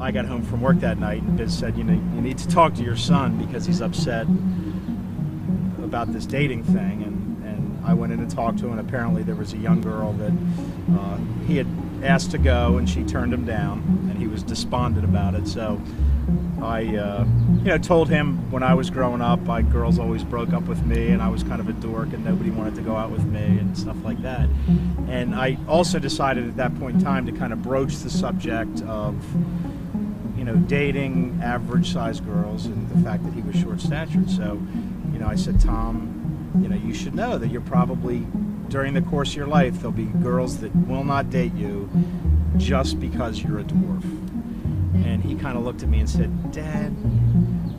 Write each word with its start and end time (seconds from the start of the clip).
I 0.00 0.12
got 0.12 0.26
home 0.26 0.42
from 0.42 0.60
work 0.60 0.78
that 0.80 0.98
night, 0.98 1.22
and 1.22 1.36
Biz 1.36 1.56
said, 1.56 1.76
"You 1.76 1.84
know, 1.84 1.94
you 2.14 2.20
need 2.20 2.38
to 2.38 2.48
talk 2.48 2.74
to 2.74 2.82
your 2.82 2.96
son 2.96 3.36
because 3.36 3.66
he's 3.66 3.80
upset 3.80 4.26
about 5.82 6.12
this 6.12 6.26
dating 6.26 6.64
thing." 6.64 7.02
And 7.02 7.44
and 7.44 7.84
I 7.84 7.94
went 7.94 8.12
in 8.12 8.20
and 8.20 8.30
talked 8.30 8.58
to 8.58 8.66
him, 8.66 8.78
and 8.78 8.80
apparently 8.80 9.22
there 9.22 9.34
was 9.34 9.52
a 9.52 9.58
young 9.58 9.80
girl 9.80 10.12
that 10.14 10.32
uh, 10.98 11.18
he 11.46 11.56
had 11.56 11.66
asked 12.02 12.30
to 12.30 12.38
go, 12.38 12.76
and 12.78 12.88
she 12.88 13.02
turned 13.02 13.34
him 13.34 13.44
down, 13.44 13.82
and 14.08 14.18
he 14.18 14.28
was 14.28 14.42
despondent 14.42 15.04
about 15.04 15.34
it. 15.34 15.48
So 15.48 15.80
I, 16.62 16.96
uh, 16.96 17.24
you 17.58 17.64
know, 17.64 17.78
told 17.78 18.08
him 18.08 18.50
when 18.50 18.62
I 18.62 18.74
was 18.74 18.90
growing 18.90 19.20
up, 19.20 19.40
my 19.40 19.62
girls 19.62 19.98
always 19.98 20.22
broke 20.24 20.52
up 20.52 20.64
with 20.64 20.84
me, 20.84 21.08
and 21.08 21.22
I 21.22 21.28
was 21.28 21.42
kind 21.42 21.60
of 21.60 21.68
a 21.68 21.72
dork, 21.72 22.12
and 22.12 22.24
nobody 22.24 22.50
wanted 22.50 22.74
to 22.76 22.82
go 22.82 22.96
out 22.96 23.10
with 23.10 23.24
me, 23.24 23.40
and 23.40 23.76
stuff 23.76 23.96
like 24.04 24.20
that. 24.22 24.48
And 25.08 25.34
I 25.34 25.56
also 25.68 25.98
decided 25.98 26.46
at 26.46 26.56
that 26.56 26.78
point 26.78 26.96
in 26.96 27.02
time 27.02 27.26
to 27.26 27.32
kind 27.32 27.52
of 27.52 27.62
broach 27.62 27.96
the 27.98 28.10
subject 28.10 28.82
of, 28.82 29.14
know, 30.48 30.56
dating 30.56 31.40
average-sized 31.42 32.24
girls, 32.24 32.66
and 32.66 32.88
the 32.90 32.98
fact 33.08 33.24
that 33.24 33.34
he 33.34 33.42
was 33.42 33.56
short-statured. 33.56 34.30
So, 34.30 34.60
you 35.12 35.18
know, 35.18 35.28
I 35.28 35.36
said, 35.36 35.60
Tom, 35.60 36.60
you 36.60 36.68
know, 36.68 36.76
you 36.76 36.94
should 36.94 37.14
know 37.14 37.38
that 37.38 37.48
you're 37.48 37.60
probably 37.60 38.26
during 38.68 38.94
the 38.94 39.02
course 39.02 39.30
of 39.30 39.36
your 39.36 39.46
life 39.46 39.76
there'll 39.76 39.90
be 39.90 40.04
girls 40.04 40.58
that 40.58 40.74
will 40.86 41.04
not 41.04 41.30
date 41.30 41.54
you 41.54 41.88
just 42.58 43.00
because 43.00 43.42
you're 43.42 43.60
a 43.60 43.64
dwarf 43.64 44.04
and 45.04 45.22
he 45.22 45.34
kind 45.34 45.56
of 45.56 45.64
looked 45.64 45.82
at 45.82 45.88
me 45.88 46.00
and 46.00 46.10
said, 46.10 46.52
Dad, 46.52 46.94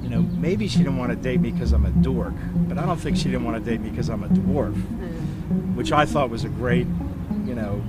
you 0.02 0.10
know, 0.10 0.22
maybe 0.22 0.68
she 0.68 0.80
didn't 0.80 0.98
want 0.98 1.12
to 1.12 1.16
date 1.16 1.40
me 1.42 1.52
because 1.52 1.74
I'm 1.74 1.86
a 1.86 1.92
dork, 1.92 2.34
but 2.68 2.78
I 2.78 2.86
don't 2.86 2.98
think 2.98 3.18
she 3.18 3.26
didn't 3.26 3.46
want 3.46 3.64
to 3.64 3.72
date 3.72 3.82
me 3.82 3.90
because 3.90 4.10
I'm 4.10 4.24
a 4.24 4.28
dwarf, 4.30 4.74
mm. 4.74 5.76
which 5.76 5.92
I 5.92 6.06
thought 6.06 6.30
was 6.30 6.44
a 6.44 6.50
great, 6.50 6.88
you 7.46 7.56
know, 7.56 7.84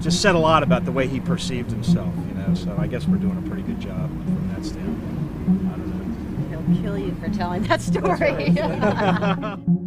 just 0.00 0.20
said 0.20 0.34
a 0.34 0.38
lot 0.38 0.62
about 0.62 0.84
the 0.84 0.92
way 0.92 1.06
he 1.06 1.20
perceived 1.20 1.70
himself, 1.70 2.12
you 2.28 2.34
know. 2.34 2.54
So 2.54 2.76
I 2.78 2.86
guess 2.86 3.06
we're 3.06 3.18
doing 3.18 3.38
a 3.38 3.48
pretty 3.48 3.62
good 3.62 3.80
job 3.80 4.08
from 4.08 4.48
that 4.54 4.64
standpoint. 4.64 5.48
I 5.48 5.76
don't 5.76 6.50
know. 6.50 6.62
He'll 6.62 6.82
kill 6.82 6.98
you 6.98 7.14
for 7.16 7.28
telling 7.28 7.62
that 7.64 7.80
story. 7.80 8.56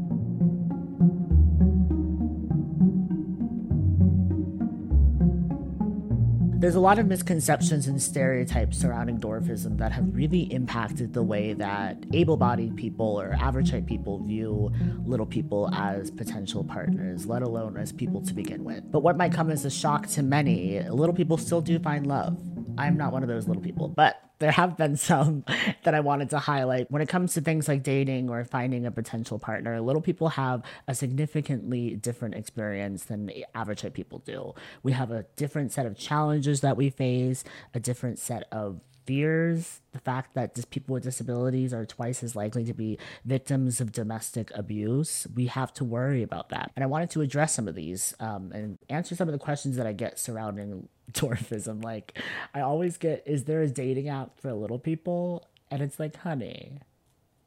There's 6.60 6.76
a 6.76 6.82
lot 6.82 7.00
of 7.00 7.08
misconceptions 7.08 7.88
and 7.88 8.02
stereotypes 8.02 8.78
surrounding 8.78 9.18
dwarfism 9.18 9.78
that 9.78 9.94
have 9.94 10.14
really 10.14 10.42
impacted 10.52 11.14
the 11.14 11.24
way 11.24 11.54
that 11.54 12.04
able 12.12 12.36
bodied 12.36 12.76
people 12.76 13.18
or 13.18 13.32
average 13.32 13.72
height 13.72 13.86
people 13.86 14.22
view 14.26 14.70
little 15.06 15.26
people 15.26 15.74
as 15.74 16.12
potential 16.12 16.66
partners, 16.66 17.26
let 17.26 17.44
alone 17.44 17.78
as 17.78 17.94
people 17.94 18.20
to 18.24 18.34
begin 18.34 18.66
with. 18.66 18.92
But 18.92 19.04
what 19.04 19.16
might 19.16 19.32
come 19.32 19.50
as 19.50 19.64
a 19.64 19.70
shock 19.70 20.08
to 20.08 20.22
many, 20.22 20.82
little 20.82 21.16
people 21.16 21.38
still 21.38 21.62
do 21.62 21.80
find 21.80 22.06
love. 22.06 22.38
I'm 22.78 22.98
not 22.98 23.14
one 23.14 23.24
of 23.24 23.30
those 23.30 23.48
little 23.48 23.64
people, 23.64 23.88
but 23.88 24.22
there 24.40 24.52
have 24.52 24.78
been 24.78 24.96
some 24.98 25.44
that 25.84 25.94
I 25.94 26.00
wanted 26.00 26.30
to 26.32 26.40
highlight. 26.40 26.90
When 26.90 27.02
it 27.02 27.10
comes 27.10 27.34
to 27.34 27.42
things 27.42 27.68
like 27.68 27.84
dating 27.84 28.30
or 28.30 28.44
finding 28.46 28.86
a 28.86 28.92
potential 28.92 29.38
partner, 29.38 29.80
little 29.82 30.02
people 30.02 30.30
have 30.30 30.64
a 30.88 30.96
significantly 30.96 31.96
different 31.96 32.36
experience 32.36 33.06
than 33.06 33.32
average 33.54 33.86
people 33.94 34.20
do. 34.20 34.54
We 34.84 34.94
have 34.94 35.12
a 35.12 35.26
different 35.36 35.72
set 35.72 35.86
of 35.86 35.98
challenges 35.98 36.62
that 36.62 36.78
we 36.78 36.90
face, 36.90 37.44
a 37.74 37.80
different 37.80 38.20
set 38.20 38.48
of 38.52 38.82
fears, 39.10 39.82
the 39.92 40.00
fact 40.00 40.36
that 40.36 40.54
just 40.54 40.70
people 40.70 40.94
with 40.94 41.02
disabilities 41.02 41.74
are 41.74 41.84
twice 41.84 42.22
as 42.22 42.36
likely 42.36 42.64
to 42.64 42.76
be 42.76 43.00
victims 43.26 43.82
of 43.82 43.92
domestic 43.92 44.52
abuse, 44.54 45.26
we 45.34 45.48
have 45.48 45.74
to 45.74 45.84
worry 45.84 46.22
about 46.22 46.50
that. 46.50 46.72
And 46.76 46.84
I 46.84 46.86
wanted 46.86 47.10
to 47.12 47.22
address 47.22 47.56
some 47.56 47.68
of 47.68 47.74
these 47.74 48.14
um, 48.20 48.52
and 48.54 48.78
answer 48.88 49.16
some 49.16 49.28
of 49.28 49.32
the 49.32 49.40
questions 49.40 49.78
that 49.78 49.88
I 49.88 49.94
get 49.94 50.20
surrounding 50.20 50.90
dwarfism. 51.12 51.84
Like, 51.84 52.20
I 52.54 52.62
always 52.62 52.98
get, 52.98 53.24
is 53.26 53.46
there 53.46 53.64
a 53.64 53.68
dating 53.68 54.10
app 54.10 54.40
for 54.40 54.54
little 54.54 54.78
people? 54.78 55.48
And 55.72 55.82
it's 55.82 56.00
like, 56.00 56.16
honey, 56.18 56.78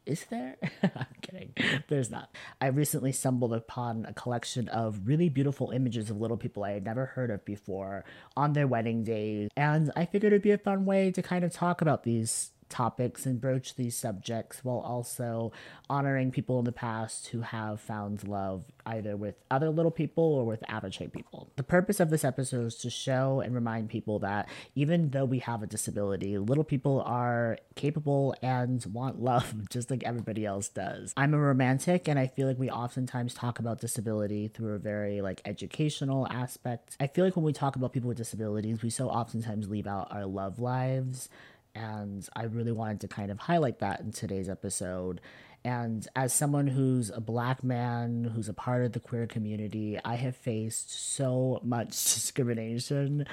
is 0.07 0.25
there? 0.31 0.57
I'm 0.83 1.07
kidding. 1.21 1.55
There's 1.89 2.11
not. 2.11 2.35
I 2.61 2.67
recently 2.67 3.13
stumbled 3.13 3.53
upon 3.53 4.07
a 4.07 4.13
collection 4.13 4.69
of 4.69 5.07
really 5.07 5.29
beautiful 5.29 5.71
images 5.71 6.11
of 6.11 6.21
little 6.21 6.37
people 6.37 6.65
I 6.65 6.73
had 6.73 6.85
never 6.85 7.07
heard 7.07 7.31
of 7.31 7.45
before 7.45 8.05
on 8.37 8.53
their 8.53 8.67
wedding 8.67 9.05
days. 9.05 9.51
And 9.57 9.93
I 9.97 10.07
figured 10.07 10.33
it'd 10.33 10.43
be 10.43 10.51
a 10.51 10.59
fun 10.59 10.85
way 10.85 11.11
to 11.13 11.23
kind 11.23 11.45
of 11.45 11.53
talk 11.53 11.81
about 11.81 12.03
these 12.03 12.51
topics 12.73 13.27
and 13.27 13.41
broach 13.41 13.77
these 13.77 13.95
subjects 13.95 14.65
while 14.65 14.79
also 14.79 15.53
honoring 15.91 16.31
people 16.31 16.59
in 16.59 16.65
the 16.65 16.73
past 16.73 17.29
who 17.29 17.43
have 17.43 17.81
found 17.81 18.27
love 18.27 18.65
either 18.87 19.17
with 19.17 19.35
other 19.51 19.69
little 19.69 19.91
people 19.91 20.25
or 20.25 20.45
with 20.45 20.65
average 20.69 20.99
people. 21.13 21.51
The 21.57 21.63
purpose 21.63 22.01
of 22.01 22.11
this 22.11 22.25
episode 22.25 22.67
is 22.67 22.77
to 22.77 22.91
show 22.91 23.41
and 23.41 23.55
remind 23.55 23.91
people 23.91 24.19
that 24.21 24.49
even 24.75 25.11
though 25.11 25.25
we 25.25 25.41
have 25.41 25.63
a 25.63 25.67
disability, 25.67 26.39
little 26.39 26.65
people 26.65 27.03
are 27.03 27.59
capable 27.77 28.35
and 28.43 28.85
want 28.87 29.23
love 29.23 29.69
just 29.71 29.91
like 29.91 30.03
everybody 30.05 30.47
else 30.47 30.69
does. 30.69 31.13
I'm 31.17 31.35
a 31.35 31.39
romantic 31.39 32.09
and 32.09 32.19
I 32.19 32.27
feel 32.27 32.49
like 32.49 32.59
we 32.59 32.71
oftentimes 32.71 33.35
talk 33.35 33.59
about 33.59 33.81
disability 33.81 34.49
through 34.49 34.75
a 34.75 34.79
very 34.79 35.21
like 35.21 35.43
educational 35.45 36.27
aspect. 36.31 36.97
I 36.99 37.07
feel 37.07 37.25
like 37.25 37.37
when 37.37 37.45
we 37.45 37.53
talk 37.53 37.77
about 37.77 37.93
people 37.93 38.09
with 38.09 38.17
disabilities, 38.17 38.83
we 38.83 38.91
so 38.91 39.09
oftentimes 39.09 39.69
leave 39.69 39.87
out 39.87 40.09
our 40.11 40.25
love 40.25 40.59
lives 40.59 41.29
and 41.75 42.29
I 42.35 42.45
really 42.45 42.73
wanted 42.73 43.01
to 43.01 43.09
kind 43.09 43.31
of 43.31 43.39
highlight 43.39 43.79
that 43.81 44.01
in 44.01 44.13
today's 44.13 44.49
episode. 44.49 45.21
And 45.65 46.07
as 46.17 46.33
someone 46.33 46.67
who's 46.67 47.11
a 47.11 47.21
black 47.21 47.63
man, 47.63 48.25
who's 48.35 48.49
a 48.49 48.55
part 48.55 48.85
of 48.85 48.93
the 48.93 49.01
queer 49.01 49.27
community, 49.27 49.99
I 50.05 50.17
have 50.17 50.37
faced 50.37 51.15
so 51.15 51.61
much 51.63 51.91
discrimination 51.93 53.27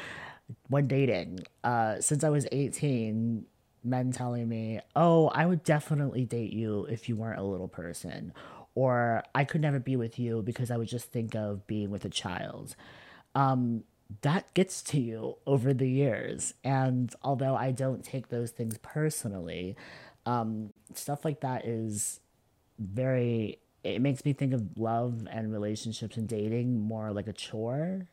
when 0.67 0.87
dating. 0.87 1.39
Uh, 1.63 1.99
since 2.01 2.23
I 2.23 2.29
was 2.29 2.47
18, 2.51 3.45
men 3.83 4.11
telling 4.11 4.47
me, 4.47 4.79
oh, 4.95 5.27
I 5.29 5.45
would 5.45 5.63
definitely 5.63 6.25
date 6.25 6.53
you 6.53 6.85
if 6.85 7.09
you 7.09 7.15
weren't 7.15 7.39
a 7.39 7.43
little 7.43 7.67
person. 7.67 8.33
Or 8.75 9.23
I 9.33 9.43
could 9.43 9.61
never 9.61 9.79
be 9.79 9.95
with 9.95 10.19
you 10.19 10.41
because 10.43 10.71
I 10.71 10.77
would 10.77 10.87
just 10.87 11.11
think 11.11 11.35
of 11.35 11.65
being 11.67 11.89
with 11.89 12.05
a 12.05 12.09
child. 12.09 12.75
Um, 13.35 13.83
that 14.21 14.53
gets 14.53 14.81
to 14.81 14.99
you 14.99 15.37
over 15.45 15.73
the 15.73 15.89
years. 15.89 16.53
And 16.63 17.13
although 17.21 17.55
I 17.55 17.71
don't 17.71 18.03
take 18.03 18.29
those 18.29 18.51
things 18.51 18.77
personally, 18.79 19.75
um, 20.25 20.73
stuff 20.93 21.23
like 21.23 21.41
that 21.41 21.65
is 21.65 22.19
very, 22.77 23.59
it 23.83 24.01
makes 24.01 24.25
me 24.25 24.33
think 24.33 24.53
of 24.53 24.77
love 24.77 25.27
and 25.31 25.51
relationships 25.51 26.17
and 26.17 26.27
dating 26.27 26.79
more 26.81 27.11
like 27.11 27.27
a 27.27 27.33
chore 27.33 28.07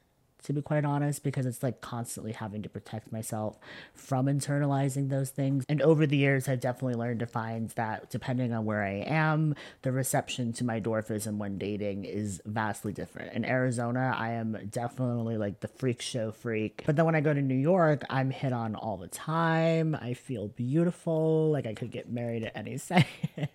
to 0.47 0.53
be 0.53 0.62
quite 0.62 0.84
honest, 0.84 1.23
because 1.23 1.45
it's 1.45 1.62
like 1.62 1.81
constantly 1.81 2.33
having 2.33 2.62
to 2.62 2.69
protect 2.69 3.12
myself 3.12 3.59
from 3.95 4.27
internalizing 4.27 5.09
those 5.09 5.31
things. 5.31 5.65
And 5.69 5.83
over 5.83 6.07
the 6.07 6.17
years, 6.17 6.49
I've 6.49 6.61
definitely 6.61 6.95
learned 6.95 7.21
to 7.21 7.27
find 7.27 7.71
that 7.71 8.11
depending 8.11 8.53
on 8.53 8.65
where 8.65 8.83
I 8.83 9.05
am, 9.06 9.55
the 9.83 9.93
reception 9.93 10.53
to 10.55 10.65
my 10.65 10.81
dwarfism 10.81 11.37
when 11.39 11.59
dating 11.59 12.05
is 12.05 12.41
vastly 12.47 12.93
different. 12.93 13.33
In 13.35 13.45
Arizona, 13.45 14.15
I 14.17 14.31
am 14.31 14.56
definitely 14.71 15.37
like 15.37 15.61
the 15.61 15.69
freak 15.69 16.01
show 16.01 16.31
freak. 16.31 16.85
But 16.87 16.97
then 16.97 17.05
when 17.05 17.17
I 17.17 17.21
go 17.21 17.35
to 17.35 17.43
New 17.43 17.55
York, 17.55 18.03
I'm 18.09 18.31
hit 18.31 18.53
on 18.53 18.77
all 18.77 18.97
the 18.97 19.09
time. 19.09 19.97
I 20.01 20.15
feel 20.15 20.49
beautiful, 20.49 21.51
like 21.51 21.67
I 21.67 21.75
could 21.75 21.91
get 21.91 22.11
married 22.11 22.45
at 22.45 22.56
any 22.56 22.79
second. 22.79 23.49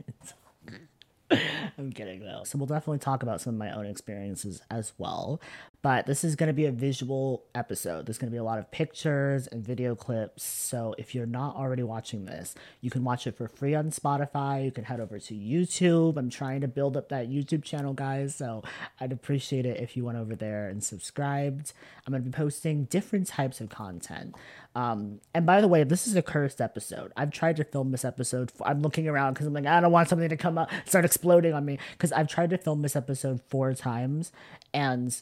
I'm 1.77 1.91
kidding 1.93 2.19
though. 2.21 2.43
So 2.43 2.57
we'll 2.57 2.67
definitely 2.67 2.99
talk 2.99 3.23
about 3.23 3.41
some 3.41 3.53
of 3.53 3.59
my 3.59 3.71
own 3.71 3.85
experiences 3.85 4.61
as 4.69 4.93
well. 4.97 5.39
But 5.83 6.05
this 6.05 6.23
is 6.23 6.35
going 6.35 6.47
to 6.47 6.53
be 6.53 6.65
a 6.65 6.71
visual 6.71 7.43
episode. 7.55 8.05
There's 8.05 8.19
going 8.19 8.29
to 8.29 8.31
be 8.31 8.37
a 8.37 8.43
lot 8.43 8.59
of 8.59 8.69
pictures 8.69 9.47
and 9.47 9.65
video 9.65 9.95
clips. 9.95 10.43
So 10.43 10.93
if 10.99 11.15
you're 11.15 11.25
not 11.25 11.55
already 11.55 11.81
watching 11.81 12.25
this, 12.25 12.53
you 12.81 12.91
can 12.91 13.03
watch 13.03 13.25
it 13.25 13.35
for 13.35 13.47
free 13.47 13.73
on 13.73 13.89
Spotify. 13.89 14.63
You 14.63 14.71
can 14.71 14.83
head 14.83 14.99
over 14.99 15.17
to 15.17 15.33
YouTube. 15.33 16.17
I'm 16.17 16.29
trying 16.29 16.61
to 16.61 16.67
build 16.67 16.95
up 16.95 17.09
that 17.09 17.29
YouTube 17.29 17.63
channel, 17.63 17.93
guys. 17.93 18.35
So 18.35 18.63
I'd 18.99 19.11
appreciate 19.11 19.65
it 19.65 19.79
if 19.79 19.97
you 19.97 20.05
went 20.05 20.19
over 20.19 20.35
there 20.35 20.69
and 20.69 20.83
subscribed. 20.83 21.73
I'm 22.05 22.11
going 22.11 22.23
to 22.23 22.29
be 22.29 22.35
posting 22.35 22.85
different 22.85 23.25
types 23.25 23.59
of 23.59 23.69
content. 23.69 24.35
Um, 24.75 25.19
and 25.33 25.47
by 25.47 25.61
the 25.61 25.67
way, 25.67 25.83
this 25.83 26.05
is 26.05 26.15
a 26.15 26.21
cursed 26.21 26.61
episode. 26.61 27.11
I've 27.17 27.31
tried 27.31 27.57
to 27.57 27.63
film 27.63 27.91
this 27.91 28.05
episode. 28.05 28.51
For, 28.51 28.67
I'm 28.67 28.81
looking 28.81 29.07
around 29.07 29.33
because 29.33 29.47
I'm 29.47 29.53
like, 29.53 29.65
I 29.65 29.81
don't 29.81 29.91
want 29.91 30.09
something 30.09 30.29
to 30.29 30.37
come 30.37 30.59
up, 30.59 30.69
start 30.85 31.05
exploding 31.05 31.53
on 31.53 31.65
me. 31.65 31.79
Because 31.93 32.11
I've 32.11 32.27
tried 32.27 32.51
to 32.51 32.57
film 32.59 32.83
this 32.83 32.95
episode 32.95 33.41
four 33.49 33.73
times, 33.73 34.31
and 34.73 35.19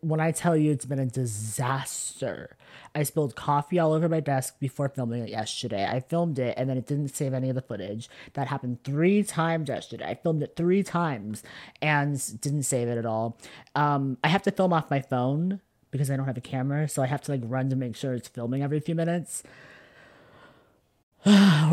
when 0.00 0.20
I 0.20 0.30
tell 0.30 0.56
you 0.56 0.70
it's 0.70 0.84
been 0.84 0.98
a 0.98 1.06
disaster, 1.06 2.56
I 2.94 3.02
spilled 3.02 3.34
coffee 3.34 3.78
all 3.78 3.92
over 3.92 4.08
my 4.08 4.20
desk 4.20 4.58
before 4.60 4.88
filming 4.88 5.22
it 5.24 5.30
yesterday. 5.30 5.86
I 5.86 6.00
filmed 6.00 6.38
it 6.38 6.54
and 6.56 6.68
then 6.68 6.76
it 6.76 6.86
didn't 6.86 7.08
save 7.08 7.34
any 7.34 7.48
of 7.48 7.54
the 7.54 7.62
footage. 7.62 8.08
That 8.34 8.48
happened 8.48 8.84
three 8.84 9.22
times 9.22 9.68
yesterday. 9.68 10.06
I 10.06 10.14
filmed 10.14 10.42
it 10.42 10.54
three 10.56 10.82
times 10.82 11.42
and 11.80 12.40
didn't 12.40 12.64
save 12.64 12.88
it 12.88 12.98
at 12.98 13.06
all. 13.06 13.38
Um, 13.74 14.18
I 14.22 14.28
have 14.28 14.42
to 14.42 14.50
film 14.50 14.72
off 14.72 14.90
my 14.90 15.00
phone 15.00 15.60
because 15.90 16.10
I 16.10 16.16
don't 16.16 16.26
have 16.26 16.38
a 16.38 16.42
camera, 16.42 16.88
so 16.88 17.02
I 17.02 17.06
have 17.06 17.20
to 17.22 17.32
like 17.32 17.42
run 17.44 17.68
to 17.70 17.76
make 17.76 17.96
sure 17.96 18.14
it's 18.14 18.28
filming 18.28 18.62
every 18.62 18.80
few 18.80 18.94
minutes. 18.94 19.42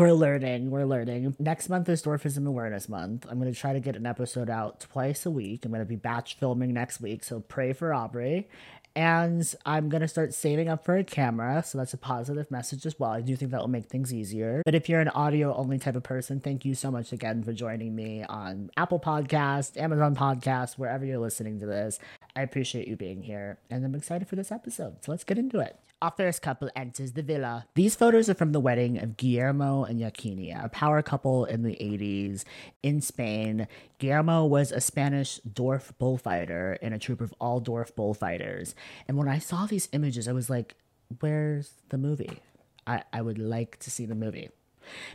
We're 0.00 0.12
learning. 0.12 0.70
We're 0.70 0.86
learning. 0.86 1.36
Next 1.38 1.68
month 1.68 1.86
is 1.90 2.02
Dwarfism 2.02 2.46
Awareness 2.46 2.88
Month. 2.88 3.26
I'm 3.28 3.38
going 3.38 3.52
to 3.52 3.58
try 3.58 3.74
to 3.74 3.80
get 3.80 3.96
an 3.96 4.06
episode 4.06 4.48
out 4.48 4.80
twice 4.80 5.26
a 5.26 5.30
week. 5.30 5.66
I'm 5.66 5.72
going 5.72 5.82
to 5.82 5.86
be 5.86 5.96
batch 5.96 6.38
filming 6.38 6.72
next 6.72 7.02
week, 7.02 7.22
so 7.22 7.40
pray 7.40 7.74
for 7.74 7.92
Aubrey. 7.92 8.48
And 8.96 9.54
I'm 9.66 9.90
going 9.90 10.00
to 10.00 10.08
start 10.08 10.32
saving 10.32 10.70
up 10.70 10.86
for 10.86 10.96
a 10.96 11.04
camera. 11.04 11.62
So 11.62 11.76
that's 11.76 11.92
a 11.92 11.98
positive 11.98 12.50
message 12.50 12.86
as 12.86 12.98
well. 12.98 13.10
I 13.10 13.20
do 13.20 13.36
think 13.36 13.50
that 13.50 13.60
will 13.60 13.68
make 13.68 13.90
things 13.90 14.12
easier. 14.12 14.62
But 14.64 14.74
if 14.74 14.88
you're 14.88 15.00
an 15.00 15.10
audio 15.10 15.54
only 15.54 15.78
type 15.78 15.96
of 15.96 16.02
person, 16.02 16.40
thank 16.40 16.64
you 16.64 16.74
so 16.74 16.90
much 16.90 17.12
again 17.12 17.44
for 17.44 17.52
joining 17.52 17.94
me 17.94 18.24
on 18.24 18.70
Apple 18.78 18.98
Podcast, 18.98 19.76
Amazon 19.76 20.16
Podcast, 20.16 20.78
wherever 20.78 21.04
you're 21.04 21.18
listening 21.18 21.60
to 21.60 21.66
this. 21.66 21.98
I 22.34 22.40
appreciate 22.40 22.88
you 22.88 22.96
being 22.96 23.22
here. 23.22 23.58
And 23.68 23.84
I'm 23.84 23.94
excited 23.94 24.28
for 24.28 24.36
this 24.36 24.50
episode. 24.50 25.04
So 25.04 25.12
let's 25.12 25.24
get 25.24 25.36
into 25.36 25.60
it. 25.60 25.78
Our 26.02 26.12
first 26.16 26.40
couple 26.40 26.70
enters 26.74 27.12
the 27.12 27.22
villa. 27.22 27.66
These 27.74 27.94
photos 27.94 28.30
are 28.30 28.34
from 28.34 28.52
the 28.52 28.60
wedding 28.60 28.96
of 28.96 29.18
Guillermo 29.18 29.84
and 29.84 30.00
Yaquinia, 30.00 30.64
a 30.64 30.70
power 30.70 31.02
couple 31.02 31.44
in 31.44 31.62
the 31.62 31.72
80s 31.72 32.44
in 32.82 33.02
Spain. 33.02 33.68
Guillermo 33.98 34.46
was 34.46 34.72
a 34.72 34.80
Spanish 34.80 35.40
dwarf 35.40 35.92
bullfighter 35.98 36.78
in 36.80 36.94
a 36.94 36.98
troop 36.98 37.20
of 37.20 37.34
all 37.38 37.60
dwarf 37.60 37.94
bullfighters. 37.94 38.74
And 39.08 39.18
when 39.18 39.28
I 39.28 39.38
saw 39.38 39.66
these 39.66 39.90
images, 39.92 40.26
I 40.26 40.32
was 40.32 40.48
like, 40.48 40.74
where's 41.20 41.72
the 41.90 41.98
movie? 41.98 42.38
I, 42.86 43.02
I 43.12 43.20
would 43.20 43.38
like 43.38 43.78
to 43.80 43.90
see 43.90 44.06
the 44.06 44.14
movie 44.14 44.48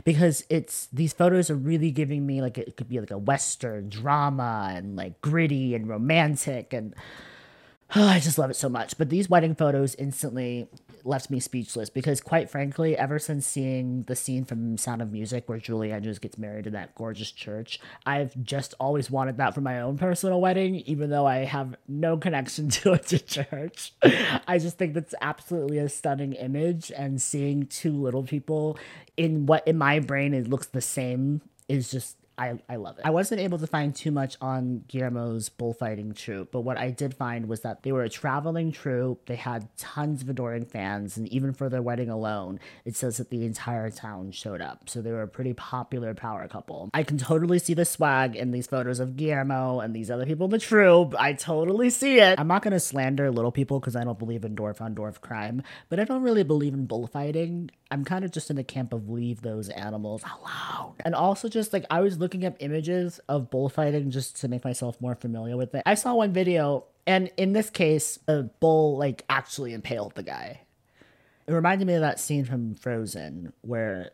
because 0.04 0.44
it's 0.48 0.86
these 0.92 1.12
photos 1.12 1.50
are 1.50 1.56
really 1.56 1.90
giving 1.90 2.24
me 2.24 2.40
like 2.40 2.58
it 2.58 2.76
could 2.76 2.88
be 2.88 3.00
like 3.00 3.10
a 3.10 3.18
western 3.18 3.88
drama 3.88 4.72
and 4.74 4.94
like 4.94 5.20
gritty 5.20 5.74
and 5.74 5.88
romantic 5.88 6.72
and 6.72 6.94
Oh, 7.94 8.04
I 8.08 8.18
just 8.18 8.38
love 8.38 8.50
it 8.50 8.56
so 8.56 8.68
much. 8.68 8.98
But 8.98 9.10
these 9.10 9.28
wedding 9.28 9.54
photos 9.54 9.94
instantly 9.94 10.68
left 11.04 11.30
me 11.30 11.38
speechless 11.38 11.88
because, 11.88 12.20
quite 12.20 12.50
frankly, 12.50 12.96
ever 12.96 13.18
since 13.18 13.46
seeing 13.46 14.02
the 14.02 14.16
scene 14.16 14.44
from 14.44 14.76
Sound 14.76 15.00
of 15.00 15.12
Music 15.12 15.48
where 15.48 15.58
Julie 15.58 15.92
Andrews 15.92 16.18
gets 16.18 16.36
married 16.36 16.66
in 16.66 16.72
that 16.72 16.94
gorgeous 16.96 17.30
church, 17.30 17.78
I've 18.04 18.34
just 18.42 18.74
always 18.80 19.10
wanted 19.10 19.36
that 19.36 19.54
for 19.54 19.60
my 19.60 19.80
own 19.80 19.98
personal 19.98 20.40
wedding, 20.40 20.76
even 20.86 21.10
though 21.10 21.26
I 21.26 21.44
have 21.44 21.76
no 21.86 22.16
connection 22.16 22.68
to 22.70 22.94
it 22.94 23.06
to 23.08 23.18
church. 23.18 23.92
I 24.48 24.58
just 24.58 24.78
think 24.78 24.94
that's 24.94 25.14
absolutely 25.20 25.78
a 25.78 25.88
stunning 25.88 26.32
image, 26.32 26.90
and 26.90 27.22
seeing 27.22 27.66
two 27.66 27.92
little 27.92 28.24
people 28.24 28.78
in 29.16 29.46
what 29.46 29.66
in 29.66 29.78
my 29.78 30.00
brain 30.00 30.34
it 30.34 30.48
looks 30.48 30.66
the 30.66 30.80
same 30.80 31.40
is 31.68 31.90
just 31.90 32.16
I, 32.38 32.58
I 32.68 32.76
love 32.76 32.98
it. 32.98 33.06
I 33.06 33.10
wasn't 33.10 33.40
able 33.40 33.58
to 33.58 33.66
find 33.66 33.94
too 33.94 34.10
much 34.10 34.36
on 34.40 34.84
Guillermo's 34.88 35.48
bullfighting 35.48 36.12
troupe, 36.12 36.52
but 36.52 36.60
what 36.60 36.76
I 36.76 36.90
did 36.90 37.14
find 37.14 37.48
was 37.48 37.60
that 37.62 37.82
they 37.82 37.92
were 37.92 38.02
a 38.02 38.10
traveling 38.10 38.72
troupe. 38.72 39.26
They 39.26 39.36
had 39.36 39.68
tons 39.78 40.22
of 40.22 40.28
adoring 40.28 40.66
fans, 40.66 41.16
and 41.16 41.26
even 41.28 41.54
for 41.54 41.70
their 41.70 41.80
wedding 41.80 42.10
alone, 42.10 42.60
it 42.84 42.94
says 42.94 43.16
that 43.16 43.30
the 43.30 43.44
entire 43.44 43.90
town 43.90 44.32
showed 44.32 44.60
up. 44.60 44.90
So 44.90 45.00
they 45.00 45.12
were 45.12 45.22
a 45.22 45.28
pretty 45.28 45.54
popular 45.54 46.12
power 46.12 46.46
couple. 46.48 46.90
I 46.92 47.04
can 47.04 47.16
totally 47.16 47.58
see 47.58 47.72
the 47.72 47.86
swag 47.86 48.36
in 48.36 48.50
these 48.50 48.66
photos 48.66 49.00
of 49.00 49.16
Guillermo 49.16 49.80
and 49.80 49.96
these 49.96 50.10
other 50.10 50.26
people 50.26 50.44
in 50.44 50.50
the 50.50 50.58
troupe. 50.58 51.14
I 51.18 51.32
totally 51.32 51.88
see 51.88 52.18
it. 52.18 52.38
I'm 52.38 52.48
not 52.48 52.62
going 52.62 52.72
to 52.72 52.80
slander 52.80 53.30
little 53.30 53.52
people 53.52 53.80
because 53.80 53.96
I 53.96 54.04
don't 54.04 54.18
believe 54.18 54.44
in 54.44 54.54
dwarf 54.54 54.80
on 54.82 54.94
dwarf 54.94 55.20
crime, 55.20 55.62
but 55.88 55.98
I 55.98 56.04
don't 56.04 56.22
really 56.22 56.44
believe 56.44 56.74
in 56.74 56.84
bullfighting. 56.86 57.70
I'm 57.90 58.04
kind 58.04 58.24
of 58.24 58.32
just 58.32 58.50
in 58.50 58.56
the 58.56 58.64
camp 58.64 58.92
of 58.92 59.08
leave 59.08 59.42
those 59.42 59.68
animals 59.68 60.22
alone. 60.24 60.94
And 61.04 61.14
also, 61.14 61.48
just 61.48 61.72
like 61.72 61.84
I 61.88 62.00
was 62.00 62.18
looking 62.18 62.25
up 62.34 62.56
images 62.60 63.20
of 63.28 63.50
bullfighting 63.50 64.10
just 64.10 64.40
to 64.40 64.48
make 64.48 64.64
myself 64.64 65.00
more 65.00 65.14
familiar 65.14 65.56
with 65.56 65.74
it. 65.74 65.82
I 65.86 65.94
saw 65.94 66.14
one 66.14 66.32
video, 66.32 66.84
and 67.06 67.30
in 67.36 67.52
this 67.52 67.70
case, 67.70 68.18
a 68.26 68.42
bull 68.44 68.96
like 68.96 69.24
actually 69.28 69.72
impaled 69.72 70.14
the 70.14 70.22
guy. 70.22 70.62
It 71.46 71.52
reminded 71.52 71.86
me 71.86 71.94
of 71.94 72.00
that 72.00 72.18
scene 72.18 72.44
from 72.44 72.74
Frozen 72.74 73.52
where 73.62 74.10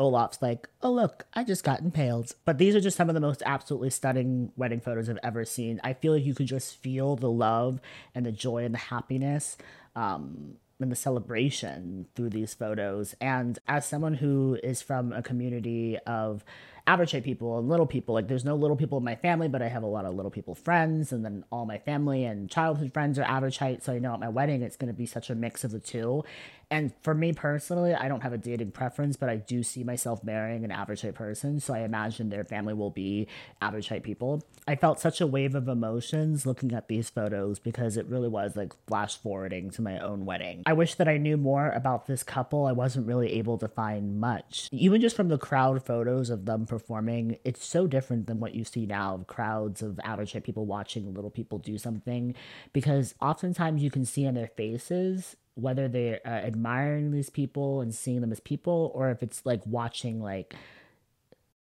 Olaf's 0.00 0.40
like, 0.40 0.66
oh, 0.82 0.90
look, 0.90 1.26
I 1.34 1.44
just 1.44 1.62
got 1.62 1.80
impaled. 1.80 2.34
But 2.46 2.56
these 2.56 2.74
are 2.74 2.80
just 2.80 2.96
some 2.96 3.10
of 3.10 3.14
the 3.14 3.20
most 3.20 3.42
absolutely 3.44 3.90
stunning 3.90 4.50
wedding 4.56 4.80
photos 4.80 5.10
I've 5.10 5.18
ever 5.22 5.44
seen. 5.44 5.78
I 5.84 5.92
feel 5.92 6.14
like 6.14 6.24
you 6.24 6.34
could 6.34 6.46
just 6.46 6.76
feel 6.76 7.16
the 7.16 7.30
love 7.30 7.80
and 8.14 8.24
the 8.24 8.32
joy 8.32 8.64
and 8.64 8.74
the 8.74 8.78
happiness 8.78 9.58
um, 9.94 10.54
and 10.80 10.90
the 10.90 10.96
celebration 10.96 12.06
through 12.14 12.30
these 12.30 12.54
photos. 12.54 13.14
And 13.20 13.58
as 13.68 13.84
someone 13.84 14.14
who 14.14 14.58
is 14.62 14.80
from 14.80 15.12
a 15.12 15.22
community 15.22 15.98
of 16.06 16.44
average 16.90 17.12
height 17.12 17.22
people 17.22 17.56
and 17.58 17.68
little 17.68 17.86
people, 17.86 18.14
like 18.14 18.26
there's 18.26 18.44
no 18.44 18.56
little 18.56 18.76
people 18.76 18.98
in 18.98 19.04
my 19.04 19.14
family, 19.14 19.46
but 19.46 19.62
I 19.62 19.68
have 19.68 19.84
a 19.84 19.86
lot 19.86 20.04
of 20.04 20.14
little 20.14 20.30
people 20.30 20.56
friends, 20.56 21.12
and 21.12 21.24
then 21.24 21.44
all 21.52 21.64
my 21.64 21.78
family 21.78 22.24
and 22.24 22.50
childhood 22.50 22.92
friends 22.92 23.16
are 23.16 23.22
average 23.22 23.58
height. 23.58 23.84
So 23.84 23.92
I 23.92 24.00
know 24.00 24.12
at 24.12 24.18
my 24.18 24.28
wedding 24.28 24.62
it's 24.62 24.76
going 24.76 24.92
to 24.92 24.96
be 24.96 25.06
such 25.06 25.30
a 25.30 25.36
mix 25.36 25.62
of 25.62 25.70
the 25.70 25.78
two. 25.78 26.24
And 26.70 26.92
for 27.02 27.14
me 27.14 27.32
personally, 27.32 27.94
I 27.94 28.06
don't 28.06 28.22
have 28.22 28.32
a 28.32 28.38
dating 28.38 28.70
preference, 28.70 29.16
but 29.16 29.28
I 29.28 29.36
do 29.36 29.64
see 29.64 29.82
myself 29.82 30.22
marrying 30.22 30.64
an 30.64 30.70
average 30.70 31.02
height 31.02 31.14
person. 31.14 31.58
So 31.58 31.74
I 31.74 31.80
imagine 31.80 32.28
their 32.28 32.44
family 32.44 32.74
will 32.74 32.90
be 32.90 33.26
average 33.60 33.88
height 33.88 34.04
people. 34.04 34.44
I 34.68 34.76
felt 34.76 35.00
such 35.00 35.20
a 35.20 35.26
wave 35.26 35.56
of 35.56 35.66
emotions 35.66 36.46
looking 36.46 36.72
at 36.72 36.86
these 36.86 37.10
photos 37.10 37.58
because 37.58 37.96
it 37.96 38.06
really 38.06 38.28
was 38.28 38.54
like 38.54 38.72
flash 38.86 39.16
forwarding 39.16 39.70
to 39.70 39.82
my 39.82 39.98
own 39.98 40.24
wedding. 40.24 40.62
I 40.64 40.74
wish 40.74 40.94
that 40.94 41.08
I 41.08 41.16
knew 41.16 41.36
more 41.36 41.70
about 41.70 42.06
this 42.06 42.22
couple. 42.22 42.66
I 42.66 42.72
wasn't 42.72 43.08
really 43.08 43.32
able 43.32 43.58
to 43.58 43.68
find 43.68 44.20
much. 44.20 44.68
Even 44.70 45.00
just 45.00 45.16
from 45.16 45.28
the 45.28 45.38
crowd 45.38 45.84
photos 45.84 46.30
of 46.30 46.46
them 46.46 46.66
performing, 46.66 47.38
it's 47.44 47.66
so 47.66 47.88
different 47.88 48.28
than 48.28 48.38
what 48.38 48.54
you 48.54 48.64
see 48.64 48.86
now 48.86 49.14
of 49.14 49.26
crowds 49.26 49.82
of 49.82 49.98
average 50.04 50.34
height 50.34 50.44
people 50.44 50.66
watching 50.66 51.12
little 51.14 51.30
people 51.30 51.58
do 51.58 51.78
something 51.78 52.34
because 52.72 53.14
oftentimes 53.20 53.82
you 53.82 53.90
can 53.90 54.04
see 54.04 54.24
on 54.26 54.34
their 54.34 54.46
faces 54.56 55.36
whether 55.54 55.88
they're 55.88 56.20
uh, 56.24 56.28
admiring 56.28 57.10
these 57.10 57.30
people 57.30 57.80
and 57.80 57.94
seeing 57.94 58.20
them 58.20 58.32
as 58.32 58.40
people 58.40 58.90
or 58.94 59.10
if 59.10 59.22
it's 59.22 59.44
like 59.44 59.60
watching 59.66 60.20
like 60.20 60.54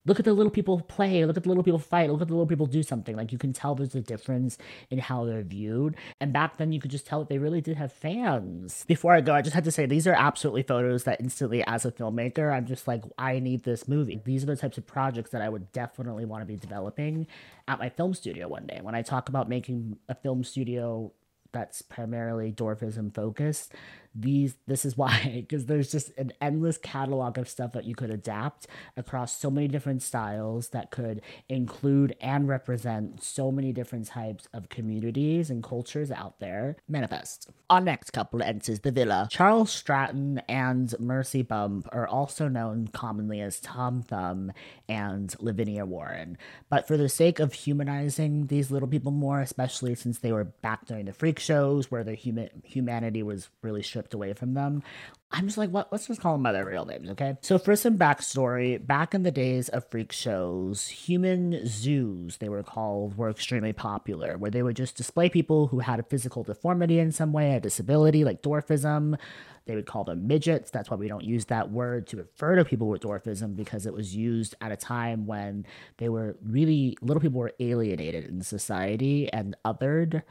look 0.06 0.20
at 0.20 0.26
the 0.26 0.34
little 0.34 0.52
people 0.52 0.80
play 0.82 1.26
look 1.26 1.38
at 1.38 1.44
the 1.44 1.50
little 1.50 1.64
people 1.64 1.80
fight 1.80 2.10
look 2.10 2.22
at 2.22 2.28
the 2.28 2.34
little 2.34 2.48
people 2.48 2.66
do 2.66 2.84
something. 2.84 3.16
Like 3.16 3.32
you 3.32 3.38
can 3.38 3.54
tell 3.54 3.76
there's 3.76 3.96
a 3.96 4.02
difference 4.02 4.58
in 4.90 5.00
how 5.00 5.26
they're 5.26 5.44
viewed. 5.44 5.96
And 6.22 6.32
back 6.32 6.58
then 6.58 6.72
you 6.72 6.80
could 6.80 6.92
just 6.92 7.08
tell 7.08 7.20
that 7.20 7.30
they 7.30 7.38
really 7.38 7.62
did 7.62 7.78
have 7.78 7.92
fans. 7.92 8.86
Before 8.88 9.14
i 9.14 9.22
go 9.22 9.34
i 9.34 9.42
just 9.42 9.56
had 9.56 9.64
to 9.64 9.72
say 9.72 9.86
these 9.86 10.08
are 10.08 10.14
absolutely 10.14 10.64
photos 10.64 11.04
that 11.04 11.20
instantly 11.20 11.64
as 11.66 11.86
a 11.86 11.92
filmmaker 11.92 12.54
i'm 12.54 12.66
just 12.66 12.88
like 12.88 13.04
i 13.18 13.40
need 13.40 13.64
this 13.64 13.88
movie. 13.88 14.22
These 14.24 14.44
are 14.44 14.48
the 14.48 14.56
types 14.56 14.78
of 14.78 14.86
projects 14.86 15.32
that 15.32 15.42
i 15.42 15.50
would 15.50 15.72
definitely 15.72 16.26
want 16.26 16.42
to 16.42 16.46
be 16.46 16.56
developing 16.56 17.28
at 17.68 17.80
my 17.80 17.90
film 17.90 18.14
studio 18.14 18.48
one 18.48 18.66
day. 18.66 18.80
When 18.82 18.96
i 18.96 19.02
talk 19.02 19.30
about 19.30 19.50
making 19.50 19.98
a 20.08 20.16
film 20.16 20.44
studio 20.44 21.12
that's 21.56 21.82
primarily 21.82 22.52
dwarfism 22.52 23.14
focused 23.14 23.74
these 24.16 24.56
this 24.66 24.86
is 24.86 24.98
why 24.98 25.20
because 25.48 25.66
there's 25.66 25.92
just 25.92 26.12
an 26.18 26.32
endless 26.40 26.78
catalog 26.78 27.38
of 27.38 27.50
stuff 27.50 27.74
that 27.74 27.86
you 27.86 27.96
could 27.96 28.10
adapt 28.10 28.68
across 28.96 29.38
so 29.38 29.52
many 29.52 29.68
different 29.68 30.02
styles 30.02 30.70
that 30.70 30.90
could 30.92 31.22
include 31.50 32.16
and 32.22 32.48
represent 32.48 33.22
so 33.22 33.52
many 33.52 33.74
different 33.74 34.08
types 34.08 34.48
of 34.54 34.70
communities 34.70 35.50
and 35.50 35.64
cultures 35.64 36.12
out 36.12 36.40
there. 36.40 36.78
Manifest. 36.88 37.50
Our 37.70 37.82
next 37.82 38.12
couple 38.12 38.42
enters 38.42 38.80
the 38.82 38.92
villa. 38.92 39.28
Charles 39.30 39.72
stratton 39.72 40.42
and 40.48 40.94
mercy 41.00 41.42
bump 41.42 41.88
are 41.92 42.08
also 42.08 42.48
known 42.48 42.88
commonly 42.88 43.42
as 43.42 43.60
tom 43.60 44.02
thumb 44.02 44.52
and 44.88 45.36
lavinia 45.40 45.86
warren. 45.86 46.38
But 46.70 46.88
for 46.88 46.96
the 46.96 47.10
sake 47.10 47.40
of 47.40 47.54
humanizing 47.54 48.48
these 48.48 48.72
little 48.72 48.88
people 48.88 49.12
more 49.12 49.42
especially 49.42 49.96
since 49.96 50.20
they 50.20 50.32
were 50.32 50.44
back 50.44 50.86
during 50.86 51.06
the 51.06 51.14
freak 51.14 51.40
shows 51.40 51.92
where 51.92 52.04
their 52.04 52.16
human 52.16 52.50
humanity 52.64 53.24
was 53.24 53.50
really 53.62 53.84
stripped 53.84 54.05
away 54.14 54.34
from 54.34 54.54
them. 54.54 54.84
I'm 55.32 55.48
just 55.48 55.58
like, 55.58 55.70
what? 55.70 55.92
Let's 55.92 56.08
just 56.08 56.22
call 56.22 56.34
them 56.34 56.44
by 56.44 56.52
their 56.52 56.66
real 56.66 56.86
names, 56.86 57.10
okay? 57.10 57.36
So, 57.42 57.58
for 57.58 57.76
some 57.76 57.98
backstory, 57.98 58.86
back 58.86 59.14
in 59.14 59.24
the 59.24 59.32
days 59.32 59.68
of 59.70 59.90
freak 59.90 60.12
shows, 60.12 60.88
human 60.88 61.66
zoos, 61.66 62.38
they 62.38 62.48
were 62.48 62.64
called, 62.64 63.18
were 63.18 63.30
extremely 63.30 63.74
popular, 63.74 64.38
where 64.38 64.52
they 64.52 64.64
would 64.64 64.78
just 64.78 64.96
display 64.96 65.30
people 65.30 65.68
who 65.68 65.80
had 65.80 66.00
a 66.00 66.04
physical 66.04 66.44
deformity 66.44 67.00
in 67.00 67.12
some 67.12 67.34
way, 67.34 67.56
a 67.56 67.60
disability 67.60 68.24
like 68.24 68.42
dwarfism. 68.42 69.18
They 69.66 69.76
would 69.76 69.88
call 69.88 70.04
them 70.04 70.28
midgets. 70.28 70.70
That's 70.70 70.92
why 70.92 70.98
we 70.98 71.08
don't 71.08 71.24
use 71.24 71.46
that 71.46 71.72
word 71.72 72.08
to 72.08 72.18
refer 72.18 72.56
to 72.56 72.64
people 72.64 72.88
with 72.88 73.02
dwarfism 73.02 73.56
because 73.56 73.86
it 73.86 73.94
was 73.94 74.16
used 74.16 74.56
at 74.62 74.72
a 74.72 74.78
time 74.78 75.26
when 75.26 75.66
they 75.98 76.08
were 76.08 76.38
really, 76.46 76.98
little 77.02 77.20
people 77.20 77.40
were 77.40 77.54
alienated 77.60 78.26
in 78.26 78.42
society 78.42 79.32
and 79.34 79.56
othered 79.66 80.22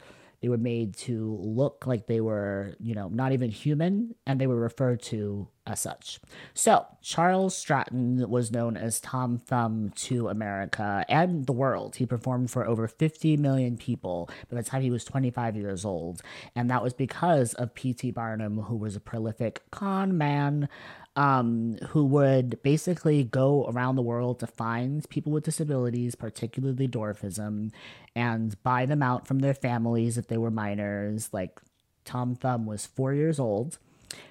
they 0.45 0.49
were 0.49 0.57
made 0.59 0.95
to 0.95 1.39
look 1.41 1.87
like 1.87 2.05
they 2.05 2.21
were, 2.21 2.75
you 2.79 2.93
know, 2.93 3.07
not 3.07 3.31
even 3.31 3.49
human, 3.49 4.13
and 4.27 4.39
they 4.39 4.45
were 4.45 4.55
referred 4.55 5.01
to 5.01 5.47
as 5.65 5.79
such. 5.79 6.19
So, 6.53 6.85
Charles 7.01 7.57
Stratton 7.57 8.29
was 8.29 8.51
known 8.51 8.77
as 8.77 8.99
Tom 8.99 9.39
Thumb 9.39 9.91
to 9.95 10.27
America 10.27 11.03
and 11.09 11.47
the 11.47 11.51
world. 11.51 11.95
He 11.95 12.05
performed 12.05 12.51
for 12.51 12.63
over 12.63 12.87
50 12.87 13.37
million 13.37 13.75
people 13.75 14.29
by 14.47 14.57
the 14.57 14.63
time 14.63 14.83
he 14.83 14.91
was 14.91 15.03
25 15.03 15.55
years 15.55 15.83
old, 15.83 16.21
and 16.55 16.69
that 16.69 16.83
was 16.83 16.93
because 16.93 17.55
of 17.55 17.73
P.T. 17.73 18.11
Barnum, 18.11 18.59
who 18.59 18.75
was 18.75 18.95
a 18.95 18.99
prolific 18.99 19.63
con 19.71 20.15
man 20.15 20.69
um, 21.15 21.77
who 21.89 22.05
would 22.05 22.61
basically 22.61 23.23
go 23.23 23.65
around 23.67 23.95
the 23.95 24.01
world 24.01 24.39
to 24.39 24.47
find 24.47 25.07
people 25.09 25.31
with 25.31 25.45
disabilities, 25.45 26.15
particularly 26.15 26.87
dwarfism, 26.87 27.71
and 28.15 28.61
buy 28.63 28.85
them 28.85 29.01
out 29.01 29.27
from 29.27 29.39
their 29.39 29.53
families 29.53 30.17
if 30.17 30.27
they 30.27 30.37
were 30.37 30.51
minors. 30.51 31.29
Like 31.31 31.59
Tom 32.03 32.35
Thumb 32.35 32.65
was 32.65 32.85
four 32.85 33.13
years 33.13 33.39
old 33.39 33.77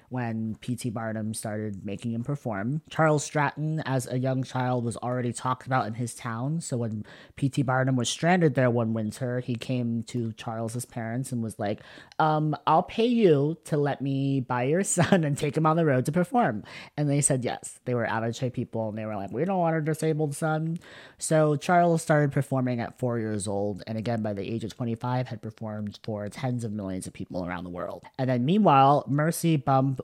when 0.09 0.55
P.T. 0.61 0.89
Barnum 0.91 1.33
started 1.33 1.85
making 1.85 2.13
him 2.13 2.23
perform. 2.23 2.81
Charles 2.89 3.23
Stratton, 3.23 3.81
as 3.85 4.07
a 4.07 4.19
young 4.19 4.43
child, 4.43 4.85
was 4.85 4.97
already 4.97 5.33
talked 5.33 5.65
about 5.65 5.87
in 5.87 5.93
his 5.93 6.13
town. 6.13 6.61
So 6.61 6.77
when 6.77 7.05
P.T. 7.35 7.63
Barnum 7.63 7.95
was 7.95 8.09
stranded 8.09 8.55
there 8.55 8.69
one 8.69 8.93
winter, 8.93 9.39
he 9.39 9.55
came 9.55 10.03
to 10.03 10.33
Charles's 10.33 10.85
parents 10.85 11.31
and 11.31 11.43
was 11.43 11.59
like, 11.59 11.81
um, 12.19 12.55
I'll 12.67 12.83
pay 12.83 13.05
you 13.07 13.57
to 13.65 13.77
let 13.77 14.01
me 14.01 14.39
buy 14.39 14.63
your 14.63 14.83
son 14.95 15.23
and 15.23 15.37
take 15.37 15.55
him 15.57 15.65
on 15.65 15.77
the 15.77 15.85
road 15.85 16.05
to 16.05 16.11
perform. 16.11 16.63
And 16.97 17.09
they 17.09 17.21
said 17.21 17.43
yes. 17.43 17.79
They 17.85 17.93
were 17.93 18.05
Avicii 18.05 18.53
people 18.53 18.89
and 18.89 18.97
they 18.97 19.05
were 19.05 19.15
like, 19.15 19.31
we 19.31 19.45
don't 19.45 19.59
want 19.59 19.75
a 19.75 19.81
disabled 19.81 20.35
son. 20.35 20.79
So 21.17 21.55
Charles 21.55 22.01
started 22.01 22.31
performing 22.31 22.79
at 22.79 22.97
four 22.99 23.19
years 23.19 23.47
old. 23.47 23.83
And 23.87 23.97
again, 23.97 24.21
by 24.21 24.33
the 24.33 24.43
age 24.43 24.63
of 24.63 24.75
25, 24.75 25.27
had 25.27 25.41
performed 25.41 25.99
for 26.03 26.27
tens 26.29 26.63
of 26.63 26.71
millions 26.71 27.07
of 27.07 27.13
people 27.13 27.45
around 27.45 27.63
the 27.63 27.69
world. 27.69 28.03
And 28.17 28.29
then 28.29 28.45
meanwhile, 28.45 29.05
Mercy 29.07 29.57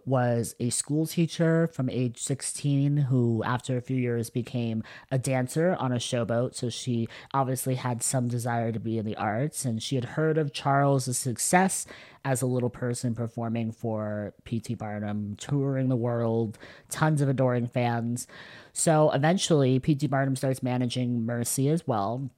Was 0.06 0.56
a 0.60 0.70
school 0.70 1.06
teacher 1.06 1.68
from 1.68 1.90
age 1.90 2.18
16 2.20 2.98
who, 2.98 3.44
after 3.44 3.78
a 3.78 3.82
few 3.82 3.98
years, 3.98 4.30
became 4.30 4.84
a 5.12 5.18
dancer 5.18 5.76
on 5.80 5.92
a 5.92 5.96
showboat. 5.96 6.56
So 6.56 6.70
she 6.70 7.08
obviously 7.34 7.76
had 7.76 8.04
some 8.04 8.28
desire 8.28 8.72
to 8.72 8.80
be 8.80 8.98
in 8.98 9.06
the 9.06 9.16
arts, 9.16 9.66
and 9.66 9.82
she 9.82 9.96
had 9.96 10.06
heard 10.06 10.38
of 10.38 10.54
Charles' 10.54 11.18
success 11.18 11.86
as 12.24 12.42
a 12.42 12.48
little 12.48 12.70
person 12.70 13.16
performing 13.16 13.72
for 13.72 14.34
P.T. 14.44 14.76
Barnum, 14.76 15.36
touring 15.38 15.90
the 15.90 15.96
world, 15.96 16.58
tons 16.90 17.22
of 17.22 17.30
adoring 17.30 17.68
fans. 17.68 18.28
So 18.74 19.12
eventually, 19.12 19.80
P.T. 19.80 20.08
Barnum 20.08 20.36
starts 20.36 20.62
managing 20.62 21.26
Mercy 21.26 21.70
as 21.70 21.88
well 21.88 22.30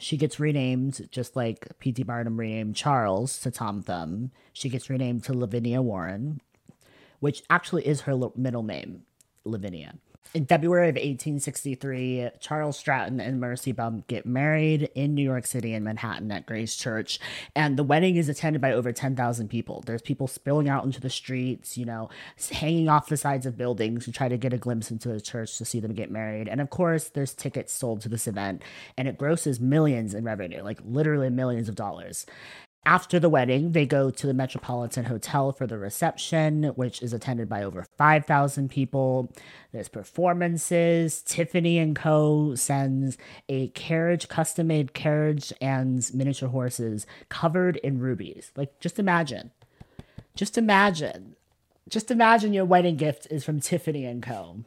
she 0.00 0.16
gets 0.16 0.40
renamed 0.40 1.08
just 1.10 1.36
like 1.36 1.66
P.T. 1.78 2.02
Barnum 2.04 2.38
renamed 2.38 2.76
Charles 2.76 3.38
to 3.40 3.50
Tom 3.50 3.82
Thumb. 3.82 4.30
She 4.52 4.68
gets 4.68 4.90
renamed 4.90 5.24
to 5.24 5.34
Lavinia 5.34 5.82
Warren, 5.82 6.40
which 7.20 7.42
actually 7.50 7.86
is 7.86 8.02
her 8.02 8.16
middle 8.36 8.62
name, 8.62 9.02
Lavinia. 9.44 9.94
In 10.34 10.44
February 10.44 10.90
of 10.90 10.96
1863, 10.96 12.28
Charles 12.38 12.78
Stratton 12.78 13.18
and 13.18 13.40
Mercy 13.40 13.72
Bump 13.72 14.06
get 14.08 14.26
married 14.26 14.90
in 14.94 15.14
New 15.14 15.22
York 15.22 15.46
City 15.46 15.72
in 15.72 15.84
Manhattan 15.84 16.30
at 16.30 16.44
Grace 16.44 16.76
Church. 16.76 17.18
And 17.56 17.78
the 17.78 17.82
wedding 17.82 18.16
is 18.16 18.28
attended 18.28 18.60
by 18.60 18.72
over 18.72 18.92
10,000 18.92 19.48
people. 19.48 19.82
There's 19.86 20.02
people 20.02 20.26
spilling 20.26 20.68
out 20.68 20.84
into 20.84 21.00
the 21.00 21.08
streets, 21.08 21.78
you 21.78 21.86
know, 21.86 22.10
hanging 22.52 22.90
off 22.90 23.08
the 23.08 23.16
sides 23.16 23.46
of 23.46 23.56
buildings 23.56 24.04
to 24.04 24.12
try 24.12 24.28
to 24.28 24.36
get 24.36 24.52
a 24.52 24.58
glimpse 24.58 24.90
into 24.90 25.08
the 25.08 25.20
church 25.20 25.56
to 25.56 25.64
see 25.64 25.80
them 25.80 25.94
get 25.94 26.10
married. 26.10 26.46
And 26.46 26.60
of 26.60 26.68
course, 26.68 27.08
there's 27.08 27.32
tickets 27.32 27.72
sold 27.72 28.02
to 28.02 28.10
this 28.10 28.26
event, 28.26 28.62
and 28.98 29.08
it 29.08 29.16
grosses 29.16 29.60
millions 29.60 30.12
in 30.12 30.24
revenue, 30.24 30.62
like 30.62 30.80
literally 30.84 31.30
millions 31.30 31.70
of 31.70 31.74
dollars. 31.74 32.26
After 32.84 33.20
the 33.20 33.28
wedding, 33.28 33.72
they 33.72 33.84
go 33.84 34.10
to 34.10 34.26
the 34.26 34.32
Metropolitan 34.32 35.04
Hotel 35.04 35.52
for 35.52 35.66
the 35.66 35.76
reception, 35.76 36.64
which 36.74 37.02
is 37.02 37.12
attended 37.12 37.48
by 37.48 37.62
over 37.62 37.84
5,000 37.98 38.70
people. 38.70 39.30
There's 39.72 39.88
performances. 39.88 41.20
Tiffany 41.20 41.78
and 41.78 41.94
Co. 41.94 42.54
sends 42.54 43.18
a 43.48 43.68
carriage, 43.68 44.28
custom 44.28 44.68
made 44.68 44.94
carriage 44.94 45.52
and 45.60 46.08
miniature 46.14 46.48
horses 46.48 47.06
covered 47.28 47.76
in 47.76 47.98
rubies. 47.98 48.52
Like, 48.56 48.80
just 48.80 48.98
imagine. 48.98 49.50
Just 50.34 50.56
imagine. 50.56 51.36
Just 51.90 52.10
imagine 52.10 52.54
your 52.54 52.64
wedding 52.64 52.96
gift 52.96 53.26
is 53.30 53.44
from 53.44 53.60
Tiffany 53.60 54.06
and 54.06 54.22
Co. 54.22 54.64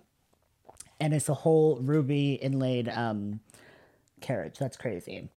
And 0.99 1.13
it's 1.13 1.29
a 1.29 1.33
whole 1.33 1.77
ruby 1.81 2.33
inlaid 2.33 2.87
um, 2.89 3.39
carriage. 4.19 4.59
That's 4.59 4.77
crazy. 4.77 5.29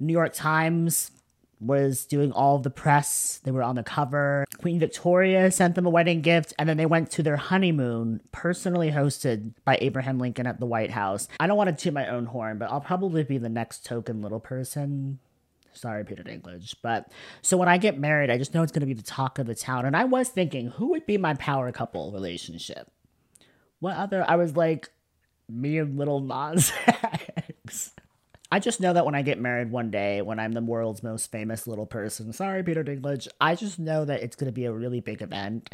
New 0.00 0.12
York 0.12 0.32
Times 0.34 1.12
was 1.60 2.04
doing 2.04 2.32
all 2.32 2.58
the 2.58 2.70
press. 2.70 3.40
They 3.44 3.50
were 3.50 3.62
on 3.62 3.76
the 3.76 3.82
cover. 3.82 4.44
Queen 4.58 4.78
Victoria 4.78 5.50
sent 5.50 5.74
them 5.74 5.86
a 5.86 5.90
wedding 5.90 6.20
gift, 6.20 6.52
and 6.58 6.68
then 6.68 6.76
they 6.76 6.86
went 6.86 7.10
to 7.12 7.22
their 7.22 7.36
honeymoon, 7.36 8.20
personally 8.32 8.90
hosted 8.90 9.52
by 9.64 9.78
Abraham 9.80 10.18
Lincoln 10.18 10.46
at 10.46 10.60
the 10.60 10.66
White 10.66 10.90
House. 10.90 11.28
I 11.40 11.46
don't 11.46 11.56
want 11.56 11.70
to 11.70 11.76
toot 11.76 11.94
my 11.94 12.08
own 12.08 12.26
horn, 12.26 12.58
but 12.58 12.70
I'll 12.70 12.80
probably 12.80 13.24
be 13.24 13.38
the 13.38 13.48
next 13.48 13.84
token 13.84 14.22
little 14.22 14.40
person. 14.40 15.18
Sorry, 15.72 16.04
Peter 16.04 16.22
Dinklage. 16.22 16.74
But 16.82 17.10
so 17.42 17.56
when 17.56 17.68
I 17.68 17.78
get 17.78 17.98
married, 17.98 18.30
I 18.30 18.38
just 18.38 18.54
know 18.54 18.62
it's 18.62 18.72
going 18.72 18.80
to 18.80 18.86
be 18.86 18.94
the 18.94 19.02
talk 19.02 19.38
of 19.38 19.46
the 19.46 19.54
town. 19.54 19.84
And 19.84 19.96
I 19.96 20.04
was 20.04 20.28
thinking, 20.28 20.68
who 20.68 20.88
would 20.90 21.06
be 21.06 21.18
my 21.18 21.34
power 21.34 21.70
couple 21.72 22.12
relationship? 22.12 22.90
What 23.80 23.96
other? 23.96 24.24
I 24.26 24.36
was 24.36 24.56
like, 24.56 24.90
me 25.48 25.78
and 25.78 25.98
Lil 25.98 26.20
Nas. 26.20 26.72
I 28.54 28.60
just 28.60 28.80
know 28.80 28.92
that 28.92 29.04
when 29.04 29.16
I 29.16 29.22
get 29.22 29.40
married 29.40 29.72
one 29.72 29.90
day, 29.90 30.22
when 30.22 30.38
I'm 30.38 30.52
the 30.52 30.62
world's 30.62 31.02
most 31.02 31.32
famous 31.32 31.66
little 31.66 31.86
person, 31.86 32.32
sorry, 32.32 32.62
Peter 32.62 32.84
Dinklage, 32.84 33.26
I 33.40 33.56
just 33.56 33.80
know 33.80 34.04
that 34.04 34.22
it's 34.22 34.36
going 34.36 34.46
to 34.46 34.52
be 34.52 34.64
a 34.64 34.72
really 34.72 35.00
big 35.00 35.22
event. 35.22 35.70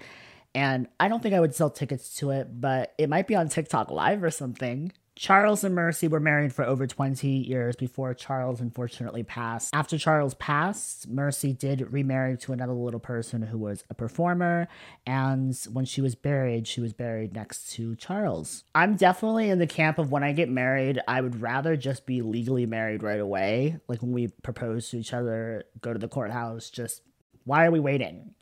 And 0.55 0.89
I 0.99 1.09
don't 1.09 1.23
think 1.23 1.35
I 1.35 1.41
would 1.41 1.55
sell 1.55 1.69
tickets 1.69 2.17
to 2.21 2.31
it, 2.31 2.59
but 2.59 2.95
it 2.97 3.11
might 3.11 3.27
be 3.27 3.35
on 3.35 3.51
TikTok 3.51 3.91
Live 3.91 4.25
or 4.25 4.31
something. 4.31 4.93
Charles 5.17 5.65
and 5.65 5.75
Mercy 5.75 6.09
were 6.09 6.21
married 6.21 6.53
for 6.53 6.65
over 6.65 6.87
20 6.87 7.29
years 7.29 7.77
before 7.77 8.15
Charles 8.15 8.61
unfortunately 8.61 9.23
passed. 9.23 9.75
After 9.75 9.99
Charles 9.99 10.35
passed, 10.35 11.09
Mercy 11.09 11.53
did 11.53 11.93
remarry 11.93 12.39
to 12.39 12.53
another 12.53 12.73
little 12.73 13.01
person 13.01 13.43
who 13.43 13.59
was 13.59 13.85
a 13.91 13.95
performer, 13.95 14.69
and 15.07 15.55
when 15.73 15.85
she 15.85 16.01
was 16.01 16.15
buried, 16.15 16.67
she 16.67 16.81
was 16.81 16.93
buried 16.93 17.35
next 17.35 17.71
to 17.73 17.97
Charles. 17.97 18.65
I'm 18.75 18.97
definitely 18.97 19.51
in 19.51 19.59
the 19.59 19.67
camp 19.67 19.99
of 19.99 20.11
when 20.11 20.25
I 20.25 20.33
get 20.33 20.49
married, 20.49 21.01
I 21.07 21.21
would 21.21 21.43
rather 21.43 21.77
just 21.77 22.07
be 22.07 22.23
legally 22.23 22.65
married 22.65 23.03
right 23.03 23.21
away. 23.21 23.79
Like 23.89 24.01
when 24.03 24.13
we 24.13 24.29
propose 24.29 24.89
to 24.91 24.99
each 24.99 25.13
other, 25.13 25.65
go 25.81 25.93
to 25.93 25.99
the 25.99 26.09
courthouse, 26.09 26.71
just 26.71 27.03
why 27.45 27.67
are 27.67 27.71
we 27.71 27.81
waiting? 27.81 28.35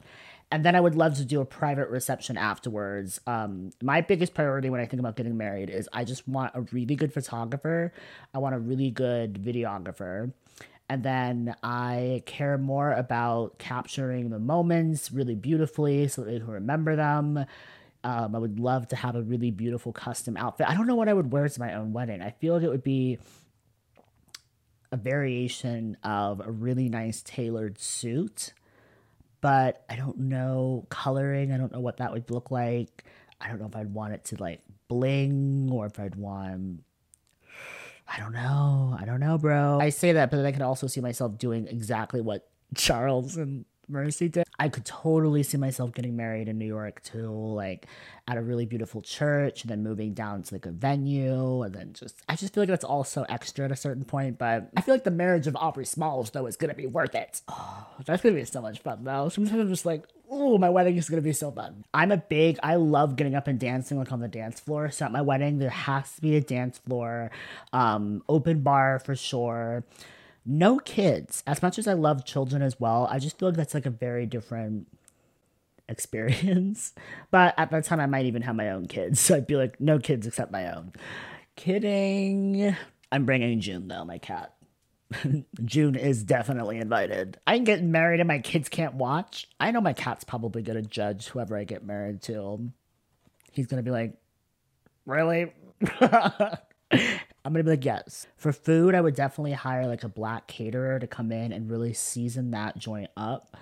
And 0.50 0.64
then 0.64 0.75
I 0.75 0.81
would 0.81 0.95
love 0.95 1.17
to 1.17 1.25
do 1.25 1.40
a 1.40 1.45
private 1.45 1.90
reception 1.90 2.38
afterwards. 2.38 3.21
Um, 3.26 3.71
my 3.83 4.00
biggest 4.00 4.33
priority 4.33 4.71
when 4.71 4.81
I 4.81 4.87
think 4.87 5.00
about 5.00 5.17
getting 5.17 5.37
married 5.37 5.69
is 5.69 5.88
I 5.93 6.05
just 6.05 6.26
want 6.26 6.52
a 6.55 6.62
really 6.73 6.97
good 6.97 7.12
photographer. 7.12 7.93
I 8.33 8.38
want 8.38 8.55
a 8.55 8.59
really 8.59 8.90
good 8.90 9.35
videographer. 9.35 10.33
And 10.88 11.02
then 11.02 11.55
I 11.62 12.23
care 12.25 12.57
more 12.57 12.93
about 12.93 13.59
capturing 13.59 14.31
the 14.31 14.38
moments 14.38 15.12
really 15.12 15.35
beautifully 15.35 16.09
so 16.09 16.23
that 16.23 16.31
they 16.31 16.38
can 16.38 16.49
remember 16.49 16.97
them. 16.97 17.45
Um, 18.02 18.35
I 18.35 18.38
would 18.38 18.59
love 18.59 18.88
to 18.88 18.97
have 18.97 19.17
a 19.17 19.23
really 19.23 19.50
beautiful 19.50 19.93
custom 19.93 20.38
outfit. 20.38 20.69
I 20.69 20.75
don't 20.75 20.87
know 20.87 20.95
what 20.95 21.11
I 21.11 21.12
would 21.12 21.31
wear 21.31 21.47
to 21.47 21.61
my 21.61 21.75
own 21.75 21.93
wedding. 21.93 22.23
I 22.23 22.31
feel 22.31 22.55
like 22.55 22.62
it 22.62 22.71
would 22.71 22.85
be 22.85 23.19
a 24.90 24.97
variation 24.97 25.99
of 26.02 26.40
a 26.40 26.50
really 26.50 26.88
nice 26.88 27.21
tailored 27.21 27.78
suit 27.78 28.55
but 29.40 29.85
I 29.88 29.97
don't 29.97 30.18
know 30.18 30.87
coloring. 30.88 31.52
I 31.52 31.57
don't 31.57 31.73
know 31.73 31.80
what 31.80 31.99
that 31.99 32.12
would 32.12 32.30
look 32.30 32.50
like. 32.50 33.04
I 33.40 33.49
don't 33.49 33.61
know 33.61 33.66
if 33.66 33.76
I'd 33.76 33.92
want 33.92 34.14
it 34.14 34.25
to 34.26 34.37
like 34.37 34.61
bling 34.88 35.71
or 35.73 35.87
if 35.87 35.99
I'd 36.00 36.16
want. 36.16 36.83
I 38.07 38.18
don't 38.18 38.33
know. 38.33 38.97
I 38.99 39.04
don't 39.04 39.21
know, 39.21 39.37
bro. 39.37 39.78
I 39.80 39.90
say 39.90 40.12
that, 40.12 40.30
but 40.30 40.38
then 40.38 40.47
I 40.47 40.52
can 40.52 40.62
also 40.62 40.87
see 40.87 41.00
myself 41.00 41.37
doing 41.38 41.68
exactly 41.68 42.21
what 42.21 42.49
Charles 42.75 43.37
and 43.37 43.64
Mercy 43.88 44.28
did. 44.28 44.47
I 44.59 44.68
could 44.68 44.85
totally 44.85 45.42
see 45.42 45.57
myself 45.57 45.92
getting 45.92 46.16
married 46.16 46.49
in 46.49 46.59
New 46.59 46.66
York 46.66 47.02
too, 47.02 47.30
like 47.30 47.87
at 48.26 48.37
a 48.37 48.42
really 48.42 48.66
beautiful 48.66 49.02
church, 49.02 49.62
and 49.62 49.71
then 49.71 49.83
moving 49.83 50.14
down 50.14 50.42
to 50.42 50.54
like 50.54 50.66
a 50.66 50.71
venue, 50.71 51.62
and 51.62 51.75
then 51.75 51.92
just 51.92 52.23
I 52.28 52.37
just 52.37 52.54
feel 52.54 52.62
like 52.62 52.68
that's 52.68 52.85
all 52.85 53.04
so 53.04 53.25
extra 53.28 53.64
at 53.64 53.73
a 53.73 53.76
certain 53.76 54.04
point. 54.04 54.38
But 54.38 54.71
I 54.76 54.80
feel 54.80 54.95
like 54.95 55.04
the 55.04 55.11
marriage 55.11 55.47
of 55.47 55.57
Aubrey 55.57 55.87
Smalls 55.87 56.30
though 56.30 56.47
is 56.47 56.57
gonna 56.57 56.75
be 56.75 56.87
worth 56.87 57.14
it. 57.14 57.40
Oh, 57.49 57.87
that's 58.04 58.23
gonna 58.23 58.35
be 58.35 58.45
so 58.45 58.61
much 58.61 58.80
fun 58.80 59.04
though. 59.04 59.28
Sometimes 59.28 59.61
I'm 59.61 59.68
just 59.68 59.87
like, 59.87 60.04
oh, 60.30 60.59
my 60.59 60.71
wedding 60.71 60.97
is 60.97 61.09
gonna 61.09 61.23
be 61.23 61.33
so 61.33 61.50
fun. 61.50 61.85
I'm 61.95 62.12
a 62.12 62.16
big, 62.18 62.59
I 62.62 62.76
love 62.76 63.16
getting 63.16 63.35
up 63.35 63.47
and 63.47 63.59
dancing 63.59 63.99
like 63.99 64.12
on 64.12 64.21
the 64.21 64.28
dance 64.28 64.61
floor. 64.61 64.90
So 64.90 65.07
at 65.07 65.12
my 65.12 65.23
wedding, 65.23 65.59
there 65.59 65.71
has 65.71 66.14
to 66.16 66.21
be 66.21 66.37
a 66.37 66.40
dance 66.40 66.78
floor, 66.78 67.30
um, 67.73 68.23
open 68.28 68.62
bar 68.62 68.99
for 68.99 69.16
sure 69.16 69.85
no 70.49 70.78
kids. 70.78 71.43
As 71.47 71.62
much 71.62 71.78
as 71.78 71.87
I 71.87 71.93
love 71.93 72.25
children 72.25 72.62
as 72.62 72.81
well, 72.81 73.07
I 73.11 73.19
just 73.19 73.38
feel 73.38 73.50
like 73.50 73.57
that's 73.57 73.75
like 73.75 73.87
a 73.87 73.90
very 73.90 74.26
different 74.26 74.88
experience. 75.88 76.95
But 77.31 77.55
at 77.59 77.71
that 77.71 77.85
time, 77.85 78.00
I 78.00 78.07
might 78.07 78.25
even 78.25 78.40
have 78.43 78.57
my 78.57 78.71
own 78.71 78.87
kids. 78.87 79.21
So 79.28 79.37
I'd 79.37 79.47
be 79.47 79.57
like, 79.57 79.78
no 79.81 79.99
kids 79.99 80.26
except 80.26 80.50
my 80.50 80.73
own. 80.75 80.95
Kidding. 81.57 82.75
I'm 83.12 83.26
bringing 83.26 83.61
June 83.61 83.88
though, 83.88 84.05
my 84.05 84.19
cat. 84.19 84.55
June 85.64 85.95
is 85.95 86.23
definitely 86.23 86.78
invited. 86.78 87.38
I'm 87.47 87.64
getting 87.64 87.93
married 87.93 88.21
and 88.21 88.28
my 88.28 88.38
kids 88.38 88.69
can't 88.69 88.95
watch. 88.95 89.47
I 89.61 89.71
know 89.71 89.81
my 89.81 89.93
cat's 89.93 90.25
probably 90.25 90.62
gonna 90.62 90.83
judge 90.83 91.28
whoever 91.28 91.57
I 91.57 91.64
get 91.64 91.85
married 91.85 92.23
to. 92.23 92.71
He's 93.52 93.67
gonna 93.67 93.83
be 93.83 93.90
like, 93.90 94.14
really? 95.05 95.52
I'm 96.90 97.52
gonna 97.52 97.64
be 97.64 97.71
like, 97.71 97.85
yes. 97.85 98.26
For 98.37 98.52
food, 98.52 98.95
I 98.95 99.00
would 99.00 99.14
definitely 99.14 99.52
hire 99.52 99.87
like 99.87 100.04
a 100.04 100.09
black 100.09 100.47
caterer 100.47 100.99
to 100.99 101.07
come 101.07 101.33
in 101.33 101.52
and 101.52 101.71
really 101.71 101.92
season 101.95 102.50
that 102.50 102.78
joint 102.78 103.11
up. 103.16 103.57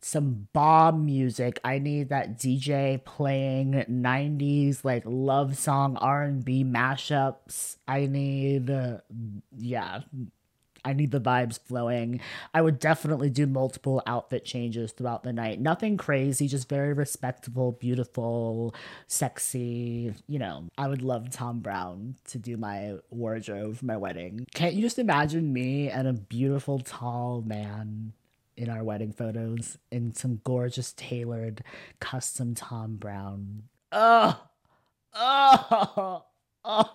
Some 0.00 0.48
bomb 0.52 1.04
music. 1.04 1.58
I 1.64 1.78
need 1.78 2.10
that 2.10 2.38
DJ 2.38 3.04
playing 3.04 3.84
90s 3.90 4.84
like 4.84 5.02
love 5.04 5.56
song 5.56 5.96
R&B 5.96 6.64
mashups. 6.64 7.76
I 7.88 8.06
need 8.06 8.70
uh, 8.70 8.98
yeah. 9.56 10.00
I 10.86 10.92
need 10.92 11.10
the 11.10 11.20
vibes 11.20 11.58
flowing. 11.58 12.20
I 12.54 12.62
would 12.62 12.78
definitely 12.78 13.28
do 13.28 13.46
multiple 13.46 14.02
outfit 14.06 14.44
changes 14.44 14.92
throughout 14.92 15.24
the 15.24 15.32
night. 15.32 15.60
Nothing 15.60 15.96
crazy, 15.96 16.46
just 16.46 16.68
very 16.68 16.92
respectable, 16.92 17.72
beautiful, 17.72 18.72
sexy. 19.08 20.14
You 20.28 20.38
know, 20.38 20.68
I 20.78 20.86
would 20.86 21.02
love 21.02 21.30
Thom 21.30 21.58
Browne 21.58 22.14
to 22.28 22.38
do 22.38 22.56
my 22.56 22.94
wardrobe 23.10 23.78
for 23.78 23.84
my 23.84 23.96
wedding. 23.96 24.46
Can't 24.54 24.74
you 24.74 24.82
just 24.82 25.00
imagine 25.00 25.52
me 25.52 25.90
and 25.90 26.06
a 26.06 26.12
beautiful, 26.12 26.78
tall 26.78 27.42
man 27.44 28.12
in 28.56 28.70
our 28.70 28.84
wedding 28.84 29.12
photos 29.12 29.78
in 29.90 30.14
some 30.14 30.40
gorgeous 30.44 30.92
tailored 30.92 31.64
custom 31.98 32.54
Thom 32.54 32.94
Browne. 32.94 33.64
Oh, 33.90 34.40
oh, 35.14 36.24
oh. 36.64 36.92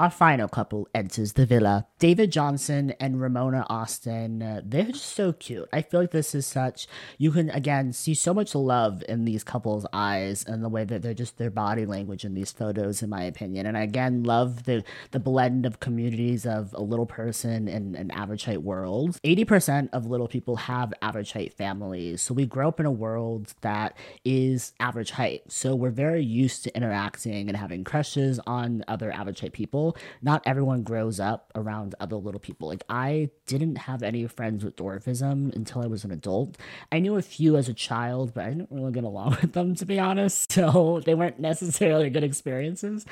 Our 0.00 0.08
final 0.08 0.48
couple 0.48 0.88
enters 0.94 1.34
the 1.34 1.44
villa. 1.44 1.86
David 1.98 2.32
Johnson 2.32 2.94
and 2.98 3.20
Ramona 3.20 3.66
Austin, 3.68 4.42
uh, 4.42 4.62
they're 4.64 4.84
just 4.84 5.14
so 5.14 5.34
cute. 5.34 5.68
I 5.74 5.82
feel 5.82 6.00
like 6.00 6.10
this 6.10 6.34
is 6.34 6.46
such, 6.46 6.88
you 7.18 7.30
can 7.30 7.50
again 7.50 7.92
see 7.92 8.14
so 8.14 8.32
much 8.32 8.54
love 8.54 9.04
in 9.10 9.26
these 9.26 9.44
couples' 9.44 9.84
eyes 9.92 10.42
and 10.42 10.64
the 10.64 10.70
way 10.70 10.84
that 10.84 11.02
they're 11.02 11.12
just 11.12 11.36
their 11.36 11.50
body 11.50 11.84
language 11.84 12.24
in 12.24 12.32
these 12.32 12.50
photos, 12.50 13.02
in 13.02 13.10
my 13.10 13.24
opinion. 13.24 13.66
And 13.66 13.76
I 13.76 13.82
again 13.82 14.22
love 14.22 14.64
the, 14.64 14.84
the 15.10 15.20
blend 15.20 15.66
of 15.66 15.80
communities 15.80 16.46
of 16.46 16.72
a 16.72 16.82
little 16.82 17.04
person 17.04 17.68
and 17.68 17.94
an 17.94 18.10
average 18.10 18.46
height 18.46 18.62
world. 18.62 19.20
80% 19.22 19.90
of 19.92 20.06
little 20.06 20.28
people 20.28 20.56
have 20.56 20.94
average 21.02 21.32
height 21.32 21.52
families. 21.52 22.22
So 22.22 22.32
we 22.32 22.46
grow 22.46 22.68
up 22.68 22.80
in 22.80 22.86
a 22.86 22.90
world 22.90 23.52
that 23.60 23.98
is 24.24 24.72
average 24.80 25.10
height. 25.10 25.42
So 25.52 25.74
we're 25.74 25.90
very 25.90 26.24
used 26.24 26.64
to 26.64 26.74
interacting 26.74 27.48
and 27.48 27.56
having 27.58 27.84
crushes 27.84 28.40
on 28.46 28.82
other 28.88 29.12
average 29.12 29.40
height 29.40 29.52
people 29.52 29.89
not 30.22 30.42
everyone 30.46 30.82
grows 30.82 31.20
up 31.20 31.50
around 31.54 31.94
other 32.00 32.16
little 32.16 32.40
people. 32.40 32.68
Like 32.68 32.84
I 32.88 33.30
didn't 33.46 33.76
have 33.76 34.02
any 34.02 34.26
friends 34.26 34.64
with 34.64 34.76
dwarfism 34.76 35.54
until 35.54 35.82
I 35.82 35.86
was 35.86 36.04
an 36.04 36.10
adult. 36.10 36.56
I 36.92 36.98
knew 36.98 37.16
a 37.16 37.22
few 37.22 37.56
as 37.56 37.68
a 37.68 37.74
child, 37.74 38.32
but 38.34 38.44
I 38.44 38.50
didn't 38.50 38.70
really 38.70 38.92
get 38.92 39.04
along 39.04 39.38
with 39.42 39.52
them 39.52 39.74
to 39.76 39.86
be 39.86 39.98
honest. 39.98 40.52
So 40.52 41.00
they 41.04 41.14
weren't 41.14 41.38
necessarily 41.40 42.10
good 42.10 42.24
experiences. 42.24 43.06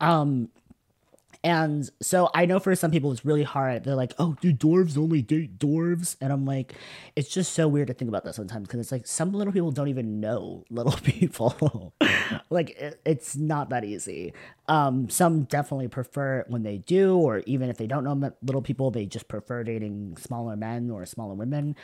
Um, 0.00 0.50
and 1.44 1.90
so 2.00 2.30
I 2.34 2.46
know 2.46 2.60
for 2.60 2.74
some 2.76 2.92
people 2.92 3.10
it's 3.10 3.24
really 3.24 3.42
hard. 3.42 3.82
They're 3.82 3.96
like, 3.96 4.14
oh, 4.18 4.36
do 4.40 4.52
dwarves 4.52 4.96
only 4.96 5.22
date 5.22 5.58
dwarves? 5.58 6.16
And 6.20 6.32
I'm 6.32 6.44
like, 6.44 6.74
it's 7.16 7.28
just 7.28 7.52
so 7.52 7.66
weird 7.66 7.88
to 7.88 7.94
think 7.94 8.08
about 8.08 8.24
that 8.24 8.36
sometimes 8.36 8.68
because 8.68 8.78
it's 8.78 8.92
like 8.92 9.06
some 9.08 9.32
little 9.32 9.52
people 9.52 9.72
don't 9.72 9.88
even 9.88 10.20
know 10.20 10.64
little 10.70 10.96
people. 11.02 11.94
like, 12.50 12.70
it, 12.70 13.00
it's 13.04 13.34
not 13.36 13.70
that 13.70 13.84
easy. 13.84 14.34
Um, 14.68 15.10
some 15.10 15.42
definitely 15.44 15.88
prefer 15.88 16.40
it 16.40 16.46
when 16.48 16.62
they 16.62 16.78
do, 16.78 17.16
or 17.16 17.42
even 17.46 17.68
if 17.68 17.76
they 17.76 17.88
don't 17.88 18.04
know 18.04 18.32
little 18.42 18.62
people, 18.62 18.92
they 18.92 19.06
just 19.06 19.26
prefer 19.26 19.64
dating 19.64 20.16
smaller 20.18 20.54
men 20.54 20.90
or 20.90 21.04
smaller 21.06 21.34
women. 21.34 21.74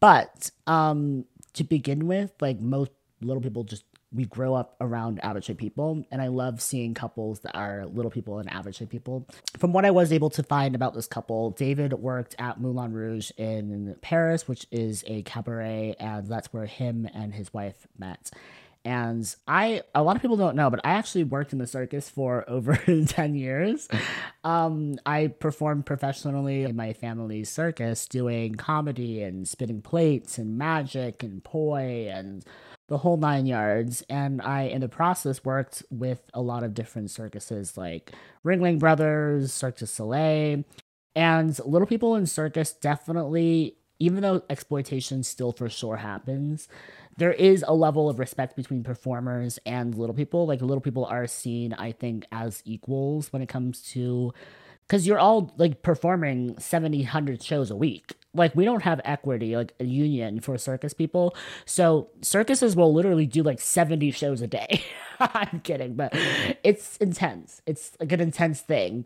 But 0.00 0.50
um, 0.66 1.24
to 1.54 1.64
begin 1.64 2.06
with, 2.06 2.32
like 2.40 2.60
most 2.60 2.90
little 3.20 3.42
people 3.42 3.64
just 3.64 3.84
we 4.12 4.24
grow 4.24 4.54
up 4.54 4.76
around 4.80 5.20
average 5.22 5.54
people 5.56 6.04
and 6.10 6.22
i 6.22 6.28
love 6.28 6.60
seeing 6.60 6.94
couples 6.94 7.40
that 7.40 7.56
are 7.56 7.86
little 7.86 8.10
people 8.10 8.38
and 8.38 8.50
average 8.50 8.82
people 8.88 9.26
from 9.58 9.72
what 9.72 9.84
i 9.84 9.90
was 9.90 10.12
able 10.12 10.30
to 10.30 10.42
find 10.42 10.74
about 10.74 10.94
this 10.94 11.06
couple 11.06 11.50
david 11.50 11.92
worked 11.92 12.34
at 12.38 12.60
moulin 12.60 12.92
rouge 12.92 13.30
in 13.36 13.96
paris 14.00 14.48
which 14.48 14.66
is 14.70 15.04
a 15.06 15.22
cabaret 15.22 15.94
and 15.98 16.26
that's 16.28 16.52
where 16.52 16.66
him 16.66 17.08
and 17.12 17.34
his 17.34 17.52
wife 17.52 17.86
met 17.98 18.30
and 18.84 19.36
I, 19.46 19.82
a 19.94 20.02
lot 20.02 20.16
of 20.16 20.22
people 20.22 20.38
don't 20.38 20.56
know, 20.56 20.70
but 20.70 20.80
I 20.82 20.92
actually 20.92 21.24
worked 21.24 21.52
in 21.52 21.58
the 21.58 21.66
circus 21.66 22.08
for 22.08 22.44
over 22.48 22.76
10 22.76 23.34
years. 23.34 23.86
Um, 24.44 24.98
I 25.04 25.26
performed 25.26 25.84
professionally 25.84 26.62
in 26.62 26.74
my 26.74 26.94
family's 26.94 27.50
circus, 27.50 28.06
doing 28.06 28.54
comedy 28.54 29.22
and 29.22 29.46
spinning 29.46 29.82
plates 29.82 30.38
and 30.38 30.56
magic 30.56 31.22
and 31.22 31.44
poi 31.44 32.08
and 32.10 32.44
the 32.88 32.98
whole 32.98 33.16
nine 33.16 33.46
yards. 33.46 34.02
And 34.08 34.42
I, 34.42 34.62
in 34.62 34.80
the 34.80 34.88
process, 34.88 35.44
worked 35.44 35.82
with 35.90 36.20
a 36.34 36.40
lot 36.40 36.64
of 36.64 36.74
different 36.74 37.10
circuses 37.10 37.76
like 37.76 38.12
Ringling 38.44 38.78
Brothers, 38.78 39.52
Cirque 39.52 39.78
du 39.78 39.86
Soleil, 39.86 40.64
and 41.14 41.58
Little 41.64 41.86
People 41.86 42.16
in 42.16 42.26
Circus 42.26 42.72
definitely, 42.72 43.76
even 43.98 44.22
though 44.22 44.42
exploitation 44.48 45.22
still 45.22 45.52
for 45.52 45.68
sure 45.68 45.96
happens, 45.96 46.68
there 47.16 47.32
is 47.32 47.64
a 47.66 47.74
level 47.74 48.08
of 48.08 48.18
respect 48.18 48.54
between 48.56 48.84
performers 48.84 49.58
and 49.66 49.94
little 49.94 50.14
people. 50.14 50.46
Like 50.46 50.60
little 50.60 50.80
people 50.80 51.04
are 51.04 51.26
seen, 51.26 51.72
I 51.74 51.92
think, 51.92 52.24
as 52.30 52.62
equals 52.64 53.32
when 53.32 53.42
it 53.42 53.48
comes 53.48 53.82
to 53.92 54.32
because 54.88 55.06
you're 55.06 55.18
all 55.18 55.52
like 55.58 55.82
performing 55.82 56.58
70 56.58 56.98
100 57.02 57.42
shows 57.42 57.70
a 57.70 57.76
week. 57.76 58.14
Like 58.34 58.56
we 58.56 58.64
don't 58.64 58.82
have 58.82 59.00
equity 59.04 59.54
like 59.54 59.74
a 59.78 59.84
union 59.84 60.40
for 60.40 60.56
circus 60.56 60.94
people. 60.94 61.36
So 61.66 62.08
circuses 62.22 62.74
will 62.74 62.92
literally 62.92 63.26
do 63.26 63.42
like 63.42 63.60
70 63.60 64.10
shows 64.12 64.40
a 64.40 64.46
day. 64.46 64.82
I'm 65.20 65.60
kidding 65.60 65.94
but 65.94 66.12
it's 66.64 66.96
intense. 66.98 67.60
It's 67.66 67.92
like 68.00 68.12
an 68.12 68.20
intense 68.20 68.60
thing. 68.62 69.04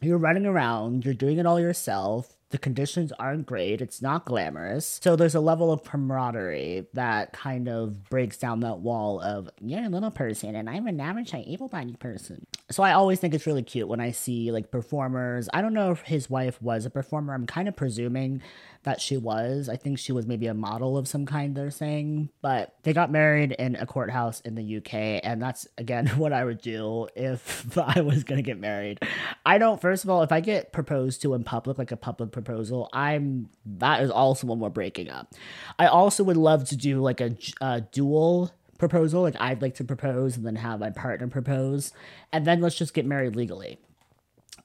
You're 0.00 0.18
running 0.18 0.46
around 0.46 1.04
you're 1.04 1.14
doing 1.14 1.38
it 1.38 1.46
all 1.46 1.60
yourself 1.60 2.35
the 2.56 2.60
conditions 2.60 3.12
aren't 3.18 3.44
great. 3.44 3.82
It's 3.82 4.00
not 4.00 4.24
glamorous. 4.24 4.98
So 5.02 5.14
there's 5.14 5.34
a 5.34 5.40
level 5.40 5.70
of 5.70 5.84
camaraderie 5.84 6.86
that 6.94 7.34
kind 7.34 7.68
of 7.68 8.08
breaks 8.08 8.38
down 8.38 8.60
that 8.60 8.78
wall 8.78 9.20
of 9.20 9.50
you're 9.60 9.84
a 9.84 9.90
little 9.90 10.10
person 10.10 10.56
and 10.56 10.70
I'm 10.70 10.86
an 10.86 10.98
average 10.98 11.34
able 11.34 11.68
bodied 11.68 12.00
person. 12.00 12.46
So 12.70 12.82
I 12.82 12.92
always 12.92 13.20
think 13.20 13.34
it's 13.34 13.46
really 13.46 13.62
cute 13.62 13.88
when 13.88 14.00
I 14.00 14.10
see 14.10 14.52
like 14.52 14.70
performers. 14.70 15.50
I 15.52 15.60
don't 15.60 15.74
know 15.74 15.90
if 15.90 16.00
his 16.00 16.30
wife 16.30 16.60
was 16.62 16.86
a 16.86 16.90
performer. 16.90 17.34
I'm 17.34 17.46
kind 17.46 17.68
of 17.68 17.76
presuming 17.76 18.40
that 18.86 19.00
she 19.00 19.16
was. 19.16 19.68
I 19.68 19.74
think 19.74 19.98
she 19.98 20.12
was 20.12 20.28
maybe 20.28 20.46
a 20.46 20.54
model 20.54 20.96
of 20.96 21.08
some 21.08 21.26
kind, 21.26 21.56
they're 21.56 21.72
saying. 21.72 22.30
But 22.40 22.76
they 22.84 22.92
got 22.92 23.10
married 23.10 23.50
in 23.50 23.74
a 23.74 23.84
courthouse 23.84 24.40
in 24.42 24.54
the 24.54 24.76
UK, 24.76 25.20
and 25.24 25.42
that's 25.42 25.66
again 25.76 26.06
what 26.16 26.32
I 26.32 26.44
would 26.44 26.60
do 26.60 27.08
if 27.16 27.76
I 27.96 28.00
was 28.00 28.22
gonna 28.22 28.42
get 28.42 28.60
married. 28.60 29.00
I 29.44 29.58
don't, 29.58 29.80
first 29.80 30.04
of 30.04 30.10
all, 30.10 30.22
if 30.22 30.30
I 30.30 30.40
get 30.40 30.72
proposed 30.72 31.20
to 31.22 31.34
in 31.34 31.42
public, 31.42 31.78
like 31.78 31.90
a 31.90 31.96
public 31.96 32.30
proposal, 32.30 32.88
I'm 32.92 33.50
that 33.66 34.02
is 34.02 34.10
also 34.10 34.46
when 34.46 34.60
we're 34.60 34.70
breaking 34.70 35.10
up. 35.10 35.34
I 35.80 35.86
also 35.88 36.22
would 36.22 36.36
love 36.36 36.64
to 36.68 36.76
do 36.76 37.00
like 37.00 37.20
a, 37.20 37.36
a 37.60 37.80
dual 37.80 38.52
proposal. 38.78 39.22
Like 39.22 39.36
I'd 39.40 39.62
like 39.62 39.74
to 39.76 39.84
propose 39.84 40.36
and 40.36 40.46
then 40.46 40.54
have 40.54 40.78
my 40.78 40.90
partner 40.90 41.26
propose, 41.26 41.92
and 42.32 42.46
then 42.46 42.60
let's 42.60 42.76
just 42.76 42.94
get 42.94 43.04
married 43.04 43.34
legally 43.34 43.80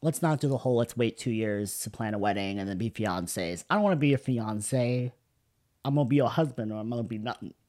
let's 0.01 0.21
not 0.21 0.39
do 0.39 0.47
the 0.47 0.57
whole 0.57 0.75
let's 0.75 0.97
wait 0.97 1.17
two 1.17 1.31
years 1.31 1.79
to 1.79 1.89
plan 1.89 2.13
a 2.13 2.17
wedding 2.17 2.59
and 2.59 2.67
then 2.67 2.77
be 2.77 2.89
fiancés. 2.89 3.63
I 3.69 3.75
don't 3.75 3.83
want 3.83 3.93
to 3.93 3.97
be 3.97 4.13
a 4.13 4.17
fiance. 4.17 5.11
I'm 5.83 5.95
gonna 5.95 6.07
be 6.07 6.17
your 6.17 6.29
husband 6.29 6.71
or 6.71 6.79
I'm 6.79 6.89
gonna 6.89 7.03
be 7.03 7.17
nothing. 7.17 7.53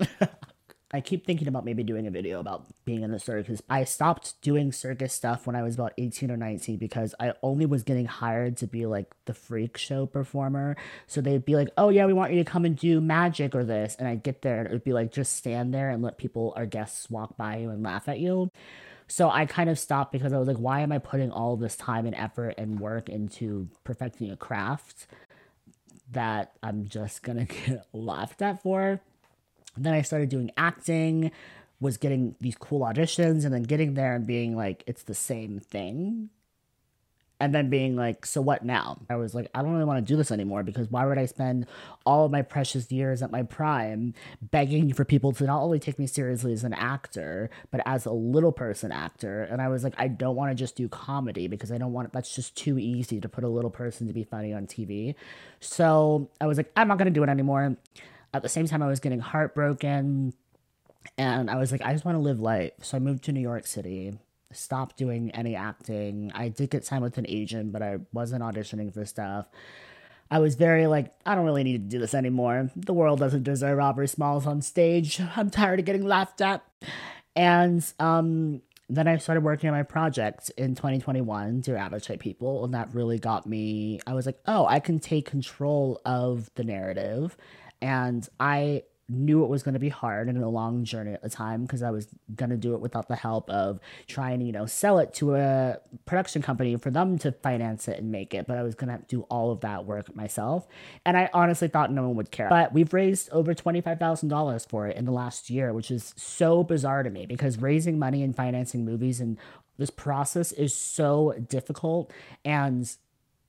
I 0.95 1.01
keep 1.01 1.25
thinking 1.25 1.49
about 1.49 1.65
maybe 1.65 1.83
doing 1.83 2.07
a 2.07 2.11
video 2.11 2.39
about 2.39 2.67
being 2.85 3.03
in 3.03 3.11
the 3.11 3.19
circus. 3.19 3.63
I 3.71 3.85
stopped 3.85 4.41
doing 4.43 4.73
circus 4.73 5.15
stuff 5.15 5.47
when 5.47 5.57
I 5.57 5.63
was 5.63 5.75
about 5.75 5.95
18 5.97 6.31
or 6.31 6.37
19 6.37 6.77
because 6.77 7.15
I 7.19 7.33
only 7.43 7.65
was 7.65 7.83
getting 7.83 8.05
hired 8.05 8.59
to 8.59 8.67
be 8.67 8.85
like 8.85 9.15
the 9.25 9.33
freak 9.33 9.79
show 9.79 10.05
performer. 10.05 10.77
So 11.07 11.23
they'd 11.23 11.47
be 11.47 11.57
like, 11.57 11.71
oh, 11.79 11.89
yeah, 11.89 12.05
we 12.05 12.13
want 12.13 12.35
you 12.35 12.45
to 12.45 12.51
come 12.51 12.67
and 12.67 12.77
do 12.77 13.01
magic 13.01 13.55
or 13.55 13.65
this. 13.65 13.97
And 13.99 14.07
I'd 14.07 14.23
get 14.23 14.43
there 14.43 14.59
and 14.59 14.67
it 14.67 14.73
would 14.73 14.85
be 14.85 14.93
like, 14.93 15.13
just 15.13 15.35
stand 15.35 15.73
there 15.73 15.89
and 15.89 16.03
let 16.03 16.19
people, 16.19 16.53
our 16.57 16.67
guests, 16.67 17.09
walk 17.09 17.39
by 17.39 17.57
you 17.57 17.71
and 17.71 17.83
laugh 17.83 18.07
at 18.07 18.19
you. 18.19 18.51
So 19.09 19.31
I 19.31 19.47
kind 19.47 19.69
of 19.69 19.79
stopped 19.79 20.13
because 20.13 20.33
I 20.33 20.39
was 20.39 20.49
like, 20.49 20.57
why 20.57 20.81
am 20.81 20.93
I 20.93 20.99
putting 20.99 21.31
all 21.31 21.57
this 21.57 21.77
time 21.77 22.07
and 22.07 22.15
effort 22.15 22.55
and 22.59 22.81
work 22.81 23.09
into 23.09 23.69
perfecting 23.85 24.31
a 24.31 24.37
craft 24.37 25.07
that 26.13 26.53
I'm 26.63 26.89
just 26.89 27.23
gonna 27.23 27.45
get 27.67 27.87
laughed 27.93 28.43
at 28.43 28.63
for? 28.63 29.01
And 29.77 29.85
then 29.85 29.95
I 29.95 30.03
started 30.03 30.29
doing 30.29 30.51
acting, 30.57 31.31
was 31.81 31.97
getting 31.97 32.37
these 32.41 32.57
cool 32.57 32.81
auditions, 32.81 33.45
and 33.45 33.53
then 33.53 33.63
getting 33.63 33.95
there 33.95 34.15
and 34.15 34.27
being 34.27 34.57
like, 34.57 34.85
it's 34.87 35.03
the 35.03 35.15
same 35.15 35.59
thing 35.59 36.31
and 37.43 37.53
then 37.53 37.69
being 37.69 37.97
like, 37.97 38.25
so 38.25 38.41
what 38.41 38.65
now? 38.65 39.01
I 39.11 39.17
was 39.17 39.35
like, 39.35 39.51
I 39.53 39.63
don't 39.63 39.73
really 39.73 39.85
want 39.85 39.99
to 39.99 40.13
do 40.13 40.17
this 40.17 40.31
anymore 40.31 40.63
because 40.63 40.89
why 40.93 41.05
would 41.05 41.19
I 41.19 41.27
spend 41.27 41.67
all 42.07 42.25
of 42.25 42.31
my 42.31 42.41
precious 42.41 42.93
years 42.93 43.21
at 43.21 43.33
my 43.33 43.43
prime 43.43 44.15
begging 44.41 44.93
for 44.93 45.05
people 45.05 45.33
to 45.33 45.45
not 45.45 45.61
only 45.61 45.81
take 45.81 45.99
me 45.99 46.07
seriously 46.07 46.53
as 46.53 46.63
an 46.63 46.73
actor, 46.73 47.51
but 47.73 47.81
as 47.85 48.07
a 48.07 48.13
little 48.13 48.53
person 48.53 48.93
actor? 48.93 49.43
And 49.43 49.61
I 49.61 49.67
was 49.71 49.83
like, 49.83 49.95
I 49.99 50.07
don't 50.07 50.37
want 50.37 50.53
to 50.53 50.55
just 50.55 50.77
do 50.77 50.89
comedy 50.89 51.49
because 51.49 51.73
I 51.73 51.79
don't 51.79 51.93
want 51.93 52.13
that's 52.13 52.33
just 52.33 52.55
too 52.55 52.79
easy 52.79 53.21
to 53.21 53.29
put 53.29 53.43
a 53.43 53.49
little 53.49 53.71
person 53.71 54.07
to 54.07 54.13
be 54.13 54.23
funny 54.23 54.53
on 54.53 54.69
TV. 54.69 55.17
So 55.59 56.31
I 56.41 56.47
was 56.47 56.59
like, 56.59 56.71
I'm 56.77 56.87
not 56.87 56.99
going 56.99 57.07
to 57.07 57.11
do 57.11 57.25
it 57.25 57.29
anymore. 57.29 57.77
At 58.33 58.43
the 58.43 58.49
same 58.49 58.69
time, 58.69 58.85
I 58.85 58.87
was 58.87 59.01
getting 59.01 59.19
heartbroken. 59.19 60.33
And 61.19 61.51
I 61.51 61.57
was 61.57 61.73
like, 61.73 61.83
I 61.85 61.93
just 61.93 62.05
want 62.05 62.15
to 62.15 62.21
live 62.21 62.39
life. 62.39 62.71
So 62.83 62.97
I 62.97 63.01
moved 63.01 63.25
to 63.25 63.33
New 63.33 63.41
York 63.41 63.67
City 63.67 64.17
stopped 64.53 64.97
doing 64.97 65.31
any 65.33 65.57
acting. 65.57 66.33
I 66.35 66.49
did 66.49 66.71
get 66.71 66.85
signed 66.85 67.03
with 67.03 67.19
an 67.19 67.27
agent, 67.29 67.73
but 67.73 67.83
I 67.83 67.99
wasn't 68.13 68.43
auditioning 68.43 68.93
for 68.93 69.05
stuff. 69.05 69.49
I 70.31 70.39
was 70.39 70.55
very 70.55 70.87
like, 70.87 71.13
I 71.27 71.35
don't 71.35 71.45
really 71.45 71.63
need 71.63 71.73
to 71.73 71.97
do 71.97 71.99
this 71.99 72.15
anymore. 72.15 72.71
The 72.75 72.95
world 72.95 73.19
doesn't 73.19 73.43
deserve 73.43 73.79
Aubrey 73.79 74.09
Smalls 74.09 74.47
on 74.47 74.63
stage. 74.63 75.21
I'm 75.37 75.51
tired 75.51 75.79
of 75.79 75.85
getting 75.85 76.07
laughed 76.07 76.41
at. 76.41 76.65
And 77.37 77.85
um, 77.99 78.63
then 78.89 79.09
I 79.09 79.17
started 79.19 79.45
working 79.45 79.69
on 79.69 79.77
my 79.77 79.83
project 79.83 80.51
in 80.57 80.75
2021, 80.75 81.61
Dear 81.61 81.89
Type 82.01 82.21
People, 82.21 82.65
and 82.65 82.75
that 82.75 82.95
really 82.95 83.19
got 83.19 83.47
me. 83.47 84.01
I 84.07 84.15
was 84.15 84.27
like, 84.27 84.39
oh, 84.47 84.67
I 84.67 84.81
can 84.81 85.01
take 85.01 85.27
control 85.27 86.01
of 86.05 86.51
the 86.55 86.65
narrative. 86.65 87.37
And 87.81 88.27
I 88.39 88.85
knew 89.13 89.45
it 89.45 89.49
was 89.49 89.63
going 89.63 89.75
to 89.75 89.81
be 89.81 89.89
hard 89.89 90.29
and 90.29 90.43
a 90.43 90.49
long 90.49 90.85
journey 90.85 91.13
at 91.13 91.23
the 91.23 91.29
time 91.29 91.63
because 91.63 91.83
I 91.83 91.91
was 91.91 92.09
going 92.35 92.51
to 92.51 92.57
do 92.57 92.75
it 92.75 92.81
without 92.81 93.09
the 93.09 93.17
help 93.17 93.49
of 93.51 93.79
trying 94.07 94.41
to, 94.41 94.45
you 94.45 94.53
know, 94.53 94.67
sell 94.67 94.99
it 94.99 95.15
to 95.15 95.37
a 95.37 95.79
production 96.07 96.43
company 96.43 96.77
for 96.77 96.91
them 96.91 97.19
to 97.19 97.33
finance 97.33 97.89
it 97.89 97.99
and 97.99 98.11
make 98.11 98.35
it. 98.35 98.47
But 98.47 98.59
I 98.59 98.63
was 98.63 98.75
going 98.75 98.97
to 98.97 99.05
do 99.07 99.23
all 99.23 99.51
of 99.51 99.61
that 99.61 99.85
work 99.85 100.15
myself. 100.15 100.67
And 101.05 101.17
I 101.17 101.31
honestly 101.33 101.69
thought 101.69 101.93
no 101.93 102.03
one 102.03 102.17
would 102.17 102.31
care. 102.31 102.49
But 102.49 102.73
we've 102.73 102.93
raised 102.93 103.31
over 103.31 103.55
$25,000 103.55 104.69
for 104.69 104.89
it 104.89 104.97
in 104.97 105.05
the 105.05 105.13
last 105.13 105.51
year, 105.51 105.73
which 105.73 105.91
is 105.91 106.15
so 106.17 106.63
bizarre 106.63 107.03
to 107.03 107.11
me 107.11 107.27
because 107.27 107.61
raising 107.61 107.99
money 107.99 108.23
and 108.23 108.35
financing 108.35 108.85
movies 108.85 109.21
and 109.21 109.39
this 109.79 109.91
process 109.91 110.53
is 110.53 110.75
so 110.75 111.35
difficult. 111.49 112.13
And 112.45 112.91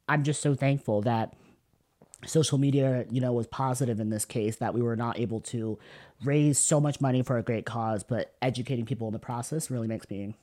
I'm 0.08 0.24
just 0.24 0.42
so 0.42 0.56
thankful 0.56 1.02
that 1.02 1.34
social 2.26 2.58
media, 2.58 3.06
you 3.10 3.22
know, 3.22 3.34
was 3.34 3.48
positive 3.48 4.00
in 4.00 4.10
this 4.10 4.26
case 4.26 4.58
that 4.58 4.74
we 4.74 4.82
were 4.82 4.96
not 4.96 5.20
able 5.20 5.42
to 5.42 5.78
raise 6.24 6.58
so 6.58 6.80
much 6.80 7.02
money 7.02 7.22
for 7.22 7.38
a 7.38 7.44
great 7.44 7.66
cause, 7.66 8.04
but 8.04 8.34
educating 8.42 8.86
people 8.86 9.08
in 9.08 9.14
the 9.14 9.20
process 9.20 9.70
really 9.70 9.88
makes 9.88 10.10
me 10.10 10.36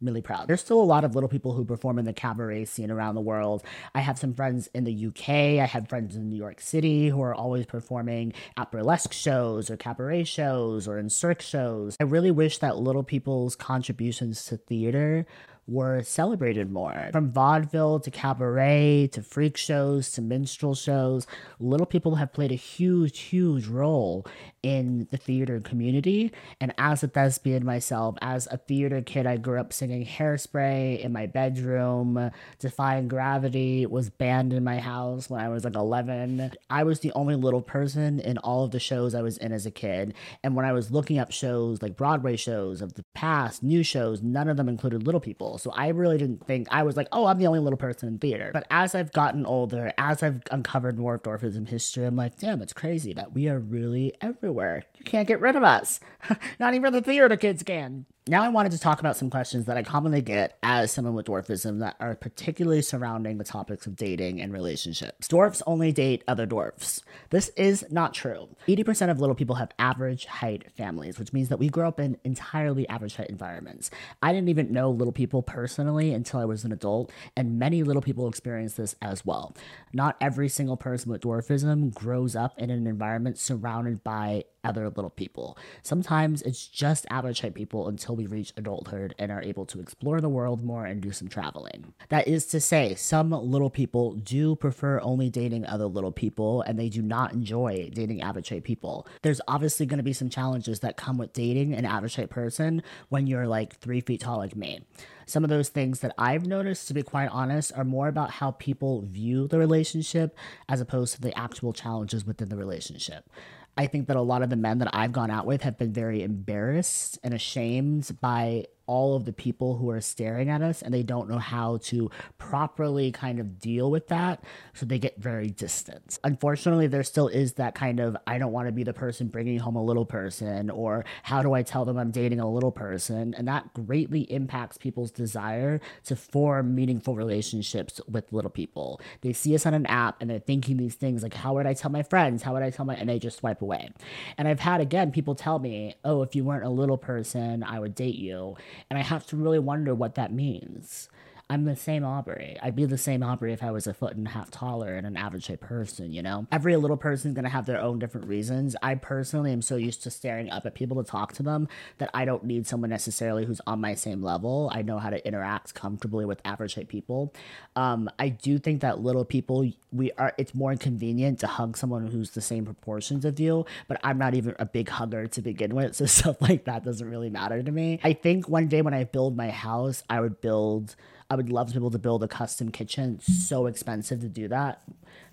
really 0.00 0.20
proud. 0.20 0.46
There's 0.46 0.60
still 0.60 0.80
a 0.80 0.84
lot 0.84 1.04
of 1.04 1.14
little 1.14 1.28
people 1.28 1.52
who 1.52 1.64
perform 1.64 1.98
in 1.98 2.04
the 2.04 2.12
cabaret 2.12 2.66
scene 2.66 2.90
around 2.90 3.14
the 3.14 3.20
world. 3.20 3.62
I 3.94 4.00
have 4.00 4.18
some 4.18 4.34
friends 4.34 4.68
in 4.74 4.84
the 4.84 5.06
UK, 5.06 5.28
I 5.28 5.66
have 5.66 5.88
friends 5.88 6.16
in 6.16 6.28
New 6.28 6.36
York 6.36 6.60
City 6.60 7.08
who 7.08 7.22
are 7.22 7.34
always 7.34 7.66
performing 7.66 8.32
at 8.56 8.70
burlesque 8.70 9.12
shows 9.12 9.70
or 9.70 9.76
cabaret 9.76 10.24
shows 10.24 10.86
or 10.86 10.98
in 10.98 11.08
cirque 11.08 11.40
shows. 11.40 11.96
I 11.98 12.04
really 12.04 12.30
wish 12.30 12.58
that 12.58 12.76
little 12.76 13.04
people's 13.04 13.56
contributions 13.56 14.44
to 14.46 14.56
theater 14.58 15.26
were 15.66 16.02
celebrated 16.02 16.70
more. 16.70 17.08
From 17.12 17.32
vaudeville 17.32 18.00
to 18.00 18.10
cabaret 18.10 19.08
to 19.12 19.22
freak 19.22 19.56
shows 19.56 20.12
to 20.12 20.22
minstrel 20.22 20.74
shows, 20.74 21.26
little 21.58 21.86
people 21.86 22.16
have 22.16 22.32
played 22.32 22.52
a 22.52 22.56
huge, 22.56 23.18
huge 23.18 23.66
role 23.66 24.26
in 24.62 25.06
the 25.10 25.16
theater 25.16 25.60
community. 25.60 26.32
And 26.60 26.72
as 26.78 27.02
a 27.02 27.08
thespian 27.08 27.64
myself, 27.64 28.16
as 28.20 28.46
a 28.50 28.58
theater 28.58 29.02
kid, 29.02 29.26
I 29.26 29.36
grew 29.36 29.60
up 29.60 29.72
singing 29.72 30.04
Hairspray 30.04 31.00
in 31.00 31.12
my 31.12 31.26
bedroom. 31.26 32.30
Defying 32.58 33.08
Gravity 33.08 33.86
was 33.86 34.10
banned 34.10 34.52
in 34.52 34.64
my 34.64 34.78
house 34.78 35.28
when 35.28 35.40
I 35.40 35.48
was 35.48 35.64
like 35.64 35.74
11. 35.74 36.52
I 36.70 36.84
was 36.84 37.00
the 37.00 37.12
only 37.12 37.34
little 37.34 37.62
person 37.62 38.20
in 38.20 38.38
all 38.38 38.64
of 38.64 38.70
the 38.70 38.80
shows 38.80 39.14
I 39.14 39.22
was 39.22 39.36
in 39.38 39.52
as 39.52 39.66
a 39.66 39.70
kid. 39.70 40.14
And 40.42 40.54
when 40.54 40.64
I 40.64 40.72
was 40.72 40.90
looking 40.90 41.18
up 41.18 41.32
shows 41.32 41.82
like 41.82 41.96
Broadway 41.96 42.36
shows 42.36 42.82
of 42.82 42.94
the 42.94 43.04
past, 43.14 43.62
new 43.62 43.82
shows, 43.82 44.22
none 44.22 44.48
of 44.48 44.56
them 44.56 44.68
included 44.68 45.04
little 45.04 45.20
people. 45.20 45.55
So 45.58 45.70
I 45.70 45.88
really 45.88 46.18
didn't 46.18 46.46
think 46.46 46.68
I 46.70 46.82
was 46.82 46.96
like, 46.96 47.08
oh, 47.12 47.26
I'm 47.26 47.38
the 47.38 47.46
only 47.46 47.60
little 47.60 47.76
person 47.76 48.08
in 48.08 48.18
theater. 48.18 48.50
But 48.52 48.66
as 48.70 48.94
I've 48.94 49.12
gotten 49.12 49.46
older, 49.46 49.92
as 49.98 50.22
I've 50.22 50.42
uncovered 50.50 50.98
more 50.98 51.14
of 51.14 51.22
dwarfism 51.22 51.68
history, 51.68 52.04
I'm 52.04 52.16
like, 52.16 52.38
damn, 52.38 52.62
it's 52.62 52.72
crazy 52.72 53.12
that 53.14 53.32
we 53.32 53.48
are 53.48 53.58
really 53.58 54.14
everywhere. 54.20 54.84
You 54.98 55.04
can't 55.04 55.28
get 55.28 55.40
rid 55.40 55.56
of 55.56 55.62
us. 55.62 56.00
Not 56.60 56.74
even 56.74 56.92
the 56.92 57.02
theater 57.02 57.36
kids 57.36 57.62
can. 57.62 58.06
Now, 58.28 58.42
I 58.42 58.48
wanted 58.48 58.72
to 58.72 58.80
talk 58.80 58.98
about 58.98 59.16
some 59.16 59.30
questions 59.30 59.66
that 59.66 59.76
I 59.76 59.84
commonly 59.84 60.20
get 60.20 60.58
as 60.60 60.90
someone 60.90 61.14
with 61.14 61.26
dwarfism 61.26 61.78
that 61.78 61.94
are 62.00 62.16
particularly 62.16 62.82
surrounding 62.82 63.38
the 63.38 63.44
topics 63.44 63.86
of 63.86 63.94
dating 63.94 64.40
and 64.40 64.52
relationships. 64.52 65.28
Dwarfs 65.28 65.62
only 65.64 65.92
date 65.92 66.24
other 66.26 66.44
dwarfs. 66.44 67.04
This 67.30 67.50
is 67.50 67.86
not 67.88 68.14
true. 68.14 68.48
80% 68.66 69.12
of 69.12 69.20
little 69.20 69.36
people 69.36 69.54
have 69.54 69.70
average 69.78 70.24
height 70.26 70.72
families, 70.76 71.20
which 71.20 71.32
means 71.32 71.50
that 71.50 71.60
we 71.60 71.68
grow 71.68 71.86
up 71.86 72.00
in 72.00 72.18
entirely 72.24 72.88
average 72.88 73.14
height 73.14 73.30
environments. 73.30 73.92
I 74.20 74.32
didn't 74.32 74.48
even 74.48 74.72
know 74.72 74.90
little 74.90 75.12
people 75.12 75.44
personally 75.44 76.12
until 76.12 76.40
I 76.40 76.46
was 76.46 76.64
an 76.64 76.72
adult, 76.72 77.12
and 77.36 77.60
many 77.60 77.84
little 77.84 78.02
people 78.02 78.26
experience 78.26 78.74
this 78.74 78.96
as 79.00 79.24
well. 79.24 79.54
Not 79.92 80.16
every 80.20 80.48
single 80.48 80.76
person 80.76 81.12
with 81.12 81.20
dwarfism 81.20 81.94
grows 81.94 82.34
up 82.34 82.58
in 82.58 82.70
an 82.70 82.88
environment 82.88 83.38
surrounded 83.38 84.02
by 84.02 84.46
other 84.66 84.90
little 84.90 85.10
people. 85.10 85.56
Sometimes 85.82 86.42
it's 86.42 86.66
just 86.66 87.06
average 87.08 87.36
people 87.54 87.88
until 87.88 88.16
we 88.16 88.26
reach 88.26 88.52
adulthood 88.56 89.14
and 89.18 89.30
are 89.30 89.42
able 89.42 89.64
to 89.66 89.78
explore 89.78 90.20
the 90.20 90.28
world 90.28 90.64
more 90.64 90.84
and 90.84 91.00
do 91.00 91.12
some 91.12 91.28
traveling. 91.28 91.92
That 92.08 92.26
is 92.26 92.46
to 92.46 92.60
say, 92.60 92.94
some 92.94 93.30
little 93.30 93.70
people 93.70 94.14
do 94.14 94.56
prefer 94.56 95.00
only 95.00 95.30
dating 95.30 95.66
other 95.66 95.86
little 95.86 96.12
people 96.12 96.62
and 96.62 96.78
they 96.78 96.88
do 96.88 97.02
not 97.02 97.32
enjoy 97.32 97.90
dating 97.94 98.22
average 98.22 98.52
people. 98.64 99.06
There's 99.22 99.40
obviously 99.46 99.86
going 99.86 99.98
to 99.98 100.02
be 100.02 100.12
some 100.12 100.28
challenges 100.28 100.80
that 100.80 100.96
come 100.96 101.18
with 101.18 101.32
dating 101.32 101.74
an 101.74 101.84
average 101.84 102.18
person 102.30 102.82
when 103.08 103.26
you're 103.26 103.46
like 103.46 103.76
three 103.78 104.00
feet 104.00 104.20
tall 104.22 104.38
like 104.38 104.56
me. 104.56 104.80
Some 105.28 105.42
of 105.42 105.50
those 105.50 105.68
things 105.68 106.00
that 106.00 106.14
I've 106.16 106.46
noticed, 106.46 106.86
to 106.88 106.94
be 106.94 107.02
quite 107.02 107.28
honest, 107.28 107.72
are 107.76 107.84
more 107.84 108.06
about 108.06 108.30
how 108.30 108.52
people 108.52 109.02
view 109.02 109.48
the 109.48 109.58
relationship 109.58 110.36
as 110.68 110.80
opposed 110.80 111.16
to 111.16 111.20
the 111.20 111.36
actual 111.36 111.72
challenges 111.72 112.24
within 112.24 112.48
the 112.48 112.56
relationship. 112.56 113.28
I 113.76 113.86
think 113.86 114.08
that 114.08 114.16
a 114.16 114.22
lot 114.22 114.42
of 114.42 114.50
the 114.50 114.56
men 114.56 114.78
that 114.78 114.88
I've 114.94 115.12
gone 115.12 115.30
out 115.30 115.46
with 115.46 115.62
have 115.62 115.76
been 115.76 115.92
very 115.92 116.22
embarrassed 116.22 117.18
and 117.22 117.34
ashamed 117.34 118.10
by 118.20 118.66
all 118.86 119.16
of 119.16 119.24
the 119.24 119.32
people 119.32 119.76
who 119.76 119.90
are 119.90 120.00
staring 120.00 120.48
at 120.48 120.62
us 120.62 120.82
and 120.82 120.92
they 120.92 121.02
don't 121.02 121.28
know 121.28 121.38
how 121.38 121.78
to 121.78 122.10
properly 122.38 123.12
kind 123.12 123.38
of 123.38 123.58
deal 123.58 123.90
with 123.90 124.08
that. 124.08 124.42
So 124.74 124.86
they 124.86 124.98
get 124.98 125.18
very 125.18 125.50
distant. 125.50 126.18
Unfortunately, 126.24 126.86
there 126.86 127.02
still 127.02 127.28
is 127.28 127.54
that 127.54 127.74
kind 127.74 128.00
of 128.00 128.16
I 128.26 128.38
don't 128.38 128.52
want 128.52 128.68
to 128.68 128.72
be 128.72 128.84
the 128.84 128.92
person 128.92 129.28
bringing 129.28 129.58
home 129.58 129.76
a 129.76 129.84
little 129.84 130.04
person 130.04 130.70
or 130.70 131.04
how 131.22 131.42
do 131.42 131.52
I 131.52 131.62
tell 131.62 131.84
them 131.84 131.98
I'm 131.98 132.10
dating 132.10 132.40
a 132.40 132.50
little 132.50 132.72
person? 132.72 133.34
And 133.36 133.48
that 133.48 133.72
greatly 133.74 134.22
impacts 134.22 134.78
people's 134.78 135.10
desire 135.10 135.80
to 136.04 136.16
form 136.16 136.74
meaningful 136.74 137.14
relationships 137.14 138.00
with 138.08 138.32
little 138.32 138.50
people. 138.50 139.00
They 139.20 139.32
see 139.32 139.54
us 139.54 139.66
on 139.66 139.74
an 139.74 139.86
app 139.86 140.20
and 140.20 140.30
they're 140.30 140.38
thinking 140.38 140.76
these 140.76 140.94
things 140.94 141.22
like, 141.22 141.34
how 141.34 141.54
would 141.54 141.66
I 141.66 141.74
tell 141.74 141.90
my 141.90 142.02
friends? 142.02 142.42
How 142.42 142.52
would 142.52 142.62
I 142.62 142.70
tell 142.70 142.84
my, 142.84 142.94
and 142.94 143.08
they 143.08 143.18
just 143.18 143.38
swipe 143.38 143.62
away. 143.62 143.90
And 144.38 144.48
I've 144.48 144.60
had, 144.60 144.80
again, 144.80 145.12
people 145.12 145.34
tell 145.34 145.58
me, 145.58 145.94
oh, 146.04 146.22
if 146.22 146.34
you 146.34 146.44
weren't 146.44 146.64
a 146.64 146.70
little 146.70 146.98
person, 146.98 147.62
I 147.62 147.78
would 147.78 147.94
date 147.94 148.16
you. 148.16 148.56
And 148.90 148.98
I 148.98 149.02
have 149.02 149.26
to 149.28 149.36
really 149.36 149.58
wonder 149.58 149.94
what 149.94 150.14
that 150.16 150.32
means. 150.32 151.08
I'm 151.48 151.64
the 151.64 151.76
same 151.76 152.04
Aubrey. 152.04 152.56
I'd 152.60 152.74
be 152.74 152.86
the 152.86 152.98
same 152.98 153.22
Aubrey 153.22 153.52
if 153.52 153.62
I 153.62 153.70
was 153.70 153.86
a 153.86 153.94
foot 153.94 154.16
and 154.16 154.26
a 154.26 154.30
half 154.30 154.50
taller 154.50 154.96
and 154.96 155.06
an 155.06 155.16
average 155.16 155.44
shaped 155.44 155.62
person, 155.62 156.12
you 156.12 156.20
know? 156.20 156.44
Every 156.50 156.74
little 156.76 156.96
person's 156.96 157.36
gonna 157.36 157.48
have 157.48 157.66
their 157.66 157.80
own 157.80 158.00
different 158.00 158.26
reasons. 158.26 158.74
I 158.82 158.96
personally 158.96 159.52
am 159.52 159.62
so 159.62 159.76
used 159.76 160.02
to 160.02 160.10
staring 160.10 160.50
up 160.50 160.66
at 160.66 160.74
people 160.74 161.02
to 161.02 161.08
talk 161.08 161.34
to 161.34 161.44
them 161.44 161.68
that 161.98 162.10
I 162.12 162.24
don't 162.24 162.42
need 162.42 162.66
someone 162.66 162.90
necessarily 162.90 163.44
who's 163.44 163.60
on 163.64 163.80
my 163.80 163.94
same 163.94 164.24
level. 164.24 164.72
I 164.74 164.82
know 164.82 164.98
how 164.98 165.10
to 165.10 165.24
interact 165.24 165.72
comfortably 165.72 166.24
with 166.24 166.40
average 166.44 166.72
shaped 166.72 166.90
people. 166.90 167.32
Um, 167.76 168.10
I 168.18 168.30
do 168.30 168.58
think 168.58 168.80
that 168.80 169.00
little 169.00 169.24
people, 169.24 169.70
we 169.92 170.10
are, 170.18 170.32
it's 170.38 170.52
more 170.52 170.74
convenient 170.74 171.38
to 171.40 171.46
hug 171.46 171.76
someone 171.76 172.08
who's 172.08 172.30
the 172.30 172.40
same 172.40 172.64
proportions 172.64 173.24
of 173.24 173.38
you, 173.38 173.66
but 173.86 174.00
I'm 174.02 174.18
not 174.18 174.34
even 174.34 174.56
a 174.58 174.66
big 174.66 174.88
hugger 174.88 175.28
to 175.28 175.42
begin 175.42 175.76
with, 175.76 175.94
so 175.96 176.06
stuff 176.06 176.42
like 176.42 176.64
that 176.64 176.84
doesn't 176.84 177.08
really 177.08 177.30
matter 177.30 177.62
to 177.62 177.70
me. 177.70 178.00
I 178.02 178.14
think 178.14 178.48
one 178.48 178.66
day 178.66 178.82
when 178.82 178.94
I 178.94 179.04
build 179.04 179.36
my 179.36 179.50
house, 179.50 180.02
I 180.10 180.20
would 180.20 180.40
build 180.40 180.96
I 181.28 181.34
would 181.34 181.50
love 181.50 181.68
to 181.68 181.74
be 181.74 181.78
able 181.78 181.90
to 181.90 181.98
build 181.98 182.22
a 182.22 182.28
custom 182.28 182.70
kitchen. 182.70 183.16
It's 183.18 183.48
so 183.48 183.66
expensive 183.66 184.20
to 184.20 184.28
do 184.28 184.48
that. 184.48 184.82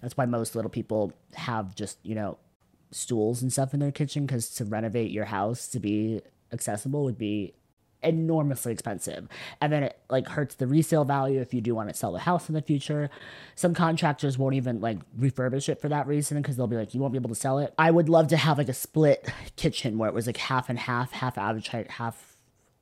That's 0.01 0.17
why 0.17 0.25
most 0.25 0.55
little 0.55 0.71
people 0.71 1.13
have 1.35 1.75
just, 1.75 1.97
you 2.03 2.15
know, 2.15 2.37
stools 2.91 3.41
and 3.41 3.51
stuff 3.51 3.73
in 3.73 3.79
their 3.79 3.91
kitchen 3.91 4.25
because 4.25 4.49
to 4.55 4.65
renovate 4.65 5.11
your 5.11 5.25
house 5.25 5.67
to 5.67 5.79
be 5.79 6.21
accessible 6.51 7.03
would 7.03 7.17
be 7.17 7.53
enormously 8.03 8.71
expensive 8.73 9.27
and 9.61 9.71
then 9.71 9.83
it 9.83 9.97
like 10.09 10.27
hurts 10.27 10.55
the 10.55 10.67
resale 10.67 11.05
value 11.05 11.39
if 11.39 11.53
you 11.53 11.61
do 11.61 11.73
want 11.73 11.87
to 11.87 11.95
sell 11.95 12.11
the 12.11 12.19
house 12.19 12.49
in 12.49 12.53
the 12.53 12.61
future 12.61 13.09
some 13.55 13.73
contractors 13.73 14.37
won't 14.37 14.55
even 14.55 14.81
like 14.81 14.97
refurbish 15.17 15.69
it 15.69 15.79
for 15.79 15.87
that 15.87 16.05
reason 16.05 16.41
because 16.41 16.57
they'll 16.57 16.67
be 16.67 16.75
like 16.75 16.93
you 16.93 16.99
won't 16.99 17.13
be 17.13 17.17
able 17.17 17.29
to 17.29 17.35
sell 17.35 17.59
it 17.59 17.73
i 17.77 17.89
would 17.89 18.09
love 18.09 18.27
to 18.27 18.35
have 18.35 18.57
like 18.57 18.67
a 18.67 18.73
split 18.73 19.31
kitchen 19.55 19.97
where 19.97 20.09
it 20.09 20.13
was 20.13 20.27
like 20.27 20.35
half 20.35 20.69
and 20.69 20.79
half 20.79 21.13
half 21.13 21.37
average 21.37 21.69
height 21.69 21.91
half 21.91 22.32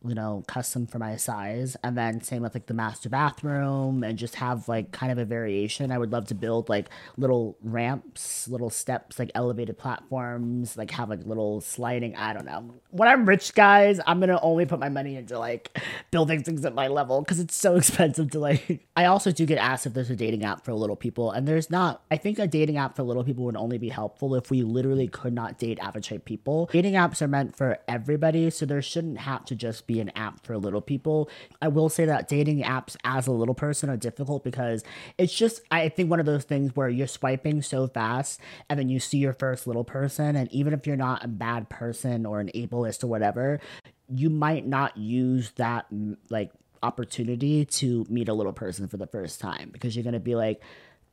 you 0.04 0.16
know, 0.16 0.44
custom 0.48 0.88
for 0.88 0.98
my 0.98 1.16
size. 1.16 1.78
And 1.84 1.98
then 1.98 2.22
same 2.22 2.42
with 2.42 2.56
like 2.56 2.66
the 2.66 2.74
master 2.74 3.10
bathroom 3.10 4.04
and 4.04 4.18
just 4.18 4.36
have 4.36 4.68
like 4.68 4.92
kind 4.92 5.12
of 5.12 5.18
a 5.18 5.26
variation. 5.26 5.92
I 5.92 5.98
would 5.98 6.12
love 6.12 6.28
to 6.28 6.36
build 6.36 6.70
like 6.70 6.90
little 7.18 7.58
ramps, 7.62 8.48
little 8.48 8.70
steps, 8.70 9.20
like 9.20 9.32
elevated 9.36 9.78
platforms, 9.78 10.76
like 10.76 10.92
have 10.92 11.10
like 11.10 11.26
little 11.26 11.62
sliding. 11.62 12.16
I 12.16 12.34
don't 12.34 12.46
know. 12.46 12.74
When 12.90 13.08
I'm 13.08 13.26
rich, 13.28 13.54
guys, 13.54 14.00
I'm 14.08 14.20
gonna 14.20 14.40
only 14.42 14.66
put 14.66 14.80
my 14.80 14.90
money 14.90 15.16
into 15.16 15.38
like 15.38 15.80
building 16.10 16.44
things 16.44 16.66
at 16.66 16.74
my 16.74 16.88
level 16.88 17.22
because 17.22 17.40
it's 17.40 17.56
so 17.56 17.76
expensive 17.78 18.32
to 18.32 18.40
like. 18.40 18.88
I 18.96 19.06
also 19.06 19.32
do 19.32 19.46
get 19.46 19.60
asked 19.60 19.86
if 19.86 19.94
there's 19.94 20.10
a 20.10 20.16
dating 20.16 20.44
app 20.44 20.66
for 20.66 20.74
little 20.74 20.96
people, 20.96 21.32
and 21.32 21.48
there's 21.48 21.70
not. 21.70 22.04
I 22.10 22.18
think 22.18 22.40
a 22.40 22.48
dating 22.48 22.78
app 22.78 22.96
for 22.96 23.04
little 23.04 23.24
people 23.24 23.46
would 23.46 23.56
only 23.56 23.78
be 23.78 23.90
helpful 23.90 24.36
if 24.36 24.50
we 24.50 24.64
literally 24.64 25.08
could 25.08 25.34
not 25.34 25.60
date 25.60 25.80
average 25.80 26.10
height 26.10 26.26
people. 26.26 26.70
Dating 26.72 26.94
apps 26.94 27.22
are 27.22 27.28
meant 27.28 27.56
for 27.56 27.78
everybody, 27.88 28.50
so 28.50 28.66
there 28.66 28.82
shouldn't 28.82 29.20
have 29.20 29.46
to 29.46 29.56
just 29.56 29.86
be 29.88 29.91
be 29.92 30.00
an 30.00 30.12
app 30.16 30.46
for 30.46 30.58
little 30.58 30.82
people. 30.82 31.30
I 31.62 31.68
will 31.68 31.90
say 31.90 32.06
that 32.06 32.28
dating 32.28 32.64
apps 32.64 32.96
as 33.04 33.28
a 33.28 33.32
little 33.32 33.56
person 33.56 33.90
are 33.90 33.98
difficult 33.98 34.44
because 34.44 34.84
it's 35.18 35.34
just, 35.34 35.62
I 35.72 35.90
think, 35.90 36.10
one 36.10 36.20
of 36.20 36.26
those 36.26 36.44
things 36.44 36.76
where 36.76 36.90
you're 36.90 37.08
swiping 37.08 37.62
so 37.62 37.88
fast 37.88 38.40
and 38.70 38.80
then 38.80 38.90
you 38.90 39.00
see 39.00 39.18
your 39.18 39.34
first 39.34 39.68
little 39.68 39.84
person. 39.84 40.36
And 40.36 40.52
even 40.52 40.74
if 40.74 40.88
you're 40.88 40.96
not 40.96 41.24
a 41.24 41.28
bad 41.28 41.70
person 41.70 42.26
or 42.26 42.40
an 42.40 42.50
ableist 42.56 43.04
or 43.04 43.08
whatever, 43.08 43.60
you 44.08 44.30
might 44.30 44.66
not 44.66 44.98
use 44.98 45.52
that 45.52 45.86
like 46.30 46.52
opportunity 46.84 47.66
to 47.66 48.06
meet 48.10 48.28
a 48.28 48.34
little 48.34 48.54
person 48.54 48.88
for 48.88 48.98
the 48.98 49.08
first 49.08 49.40
time 49.40 49.70
because 49.72 49.96
you're 49.96 50.04
going 50.04 50.14
to 50.14 50.20
be 50.20 50.36
like 50.36 50.62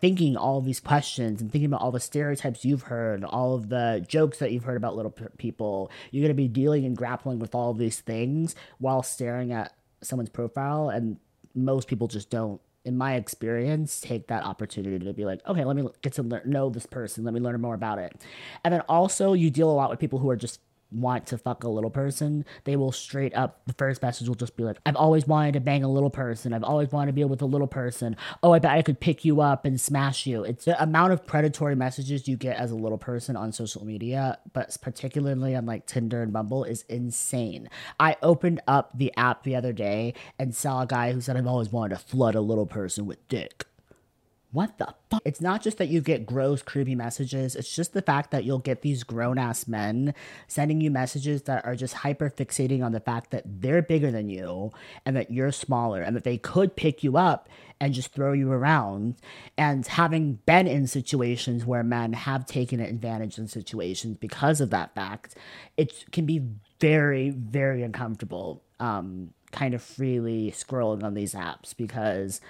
thinking 0.01 0.37
all 0.37 0.61
these 0.61 0.81
questions 0.81 1.41
and 1.41 1.51
thinking 1.51 1.67
about 1.67 1.81
all 1.81 1.91
the 1.91 2.01
stereotypes 2.01 2.65
you've 2.65 2.83
heard, 2.83 3.25
all 3.25 3.55
of 3.55 3.69
the 3.69 4.05
jokes 4.07 4.39
that 4.39 4.53
you've 4.53 4.65
heard 4.65 4.77
about 4.77 4.97
little 4.97 5.15
people. 5.39 5.91
You're 6.11 6.23
going 6.23 6.31
to 6.31 6.35
be 6.35 6.49
dealing 6.49 6.85
and 6.85 6.97
grappling 6.97 7.39
with 7.39 7.55
all 7.55 7.75
these 7.75 8.01
things 8.01 8.55
while 8.79 9.03
staring 9.03 9.53
at 9.53 9.75
someone's 10.01 10.31
profile. 10.31 10.89
And 10.89 11.17
most 11.55 11.89
people 11.89 12.07
just 12.07 12.31
don't, 12.31 12.61
in 12.85 12.97
my 12.97 13.17
experience, 13.17 14.01
take 14.01 14.29
that 14.29 14.45
opportunity 14.45 15.05
to 15.05 15.13
be 15.13 15.25
like, 15.25 15.47
okay, 15.47 15.65
let 15.65 15.77
me 15.77 15.89
get 16.01 16.13
to 16.15 16.43
know 16.49 16.71
this 16.71 16.87
person. 16.87 17.25
Let 17.25 17.35
me 17.35 17.41
learn 17.41 17.61
more 17.61 17.75
about 17.75 17.99
it. 17.99 18.15
And 18.65 18.73
then 18.73 18.83
also, 18.83 19.33
you 19.33 19.51
deal 19.51 19.71
a 19.71 19.73
lot 19.73 19.91
with 19.91 19.99
people 19.99 20.21
who 20.21 20.31
are 20.31 20.37
just 20.37 20.61
want 20.91 21.27
to 21.27 21.39
fuck 21.39 21.65
a 21.65 21.69
little 21.69 21.91
person, 21.91 22.45
they 22.65 22.77
will 22.77 22.93
straight 22.93 23.35
up, 23.35 23.61
the 23.67 23.73
first 23.75 24.03
message 24.03 24.29
will 24.29 24.35
just 24.35 24.57
be 24.57 24.65
like, 24.65 24.79
I've 24.87 24.97
always 24.97 25.27
wanted 25.27 25.55
to 25.55 25.61
bang 25.61 25.85
a 25.85 25.91
little 25.91 26.11
person. 26.11 26.53
I've 26.53 26.65
always 26.65 26.91
wanted 26.91 27.09
to 27.09 27.13
be 27.15 27.25
with 27.25 27.43
a 27.43 27.47
little 27.47 27.67
person. 27.67 28.17
Oh, 28.43 28.53
I 28.53 28.59
bet 28.59 28.73
I 28.73 28.83
could 28.83 29.01
pick 29.01 29.25
you 29.25 29.41
up 29.41 29.65
and 29.65 29.81
smash 29.81 30.27
you. 30.27 30.45
It's 30.45 30.65
the 30.65 30.81
amount 30.83 31.13
of 31.13 31.27
predatory 31.27 31.75
messages 31.75 32.29
you 32.29 32.37
get 32.37 32.57
as 32.57 32.71
a 32.71 32.77
little 32.77 32.99
person 32.99 33.37
on 33.37 33.53
social 33.53 33.85
media, 33.85 34.39
but 34.53 34.77
particularly 34.81 35.55
on 35.55 35.67
like 35.67 35.87
Tinder 35.87 36.23
and 36.23 36.33
Bumble, 36.33 36.65
is 36.65 36.83
insane. 36.89 37.69
I 38.01 38.17
opened 38.23 38.61
up 38.67 38.97
the 38.97 39.13
app 39.17 39.43
the 39.43 39.57
other 39.57 39.73
day 39.73 40.15
and 40.39 40.55
saw 40.55 40.83
a 40.83 40.87
guy 40.87 41.13
who 41.13 41.21
said, 41.21 41.37
I've 41.37 41.47
always 41.47 41.71
wanted 41.71 41.99
to 41.99 42.05
flood 42.05 42.35
a 42.35 42.41
little 42.41 42.67
person 42.67 43.07
with 43.07 43.27
dick 43.29 43.65
what 44.51 44.79
the 44.79 44.95
fuck? 45.11 45.21
It's 45.27 45.43
not 45.43 45.63
just 45.63 45.77
that 45.77 45.89
you 45.89 46.01
get 46.01 46.25
gross, 46.25 46.63
creepy 46.63 46.95
messages. 46.95 47.55
It's 47.55 47.75
just 47.75 47.93
the 47.93 48.01
fact 48.01 48.31
that 48.31 48.45
you'll 48.45 48.59
get 48.59 48.81
these 48.81 49.03
grown 49.03 49.39
ass 49.39 49.69
men 49.69 50.15
sending 50.47 50.81
you 50.81 50.91
messages 50.91 51.43
that 51.43 51.67
are 51.67 51.77
just 51.77 51.95
hyper 51.95 52.31
fixating 52.31 52.83
on 52.83 52.93
the 52.93 53.01
fact 53.01 53.31
that 53.31 53.45
they're 53.45 53.83
bigger 53.83 54.11
than 54.11 54.31
you 54.31 54.73
and 55.05 55.15
that 55.17 55.31
you're 55.31 55.53
smaller 55.53 56.01
and 56.01 56.17
that 56.17 56.25
they 56.25 56.39
could 56.39 56.77
pick 56.77 57.05
you 57.05 57.19
up 57.19 57.49
and 57.79 57.93
just 57.93 58.13
throw 58.13 58.33
you 58.33 58.51
around. 58.51 59.17
And 59.59 59.87
having 59.87 60.35
been 60.47 60.67
in 60.67 60.87
situations 60.87 61.67
where 61.67 61.85
men 61.85 62.15
have 62.15 62.47
taken 62.47 62.81
advantage 62.81 63.39
in 63.39 63.49
situations 63.49 64.17
because 64.19 64.63
of 64.63 64.71
that 64.71 64.95
fact, 64.95 65.37
it 65.77 66.11
can 66.11 66.25
be 66.25 66.43
very, 66.81 67.29
very 67.31 67.83
uncomfortable, 67.83 68.63
um, 68.81 69.35
kind 69.53 69.75
of 69.75 69.83
freely 69.83 70.53
scrolling 70.53 71.03
on 71.03 71.13
these 71.13 71.35
apps 71.35 71.77
because 71.77 72.41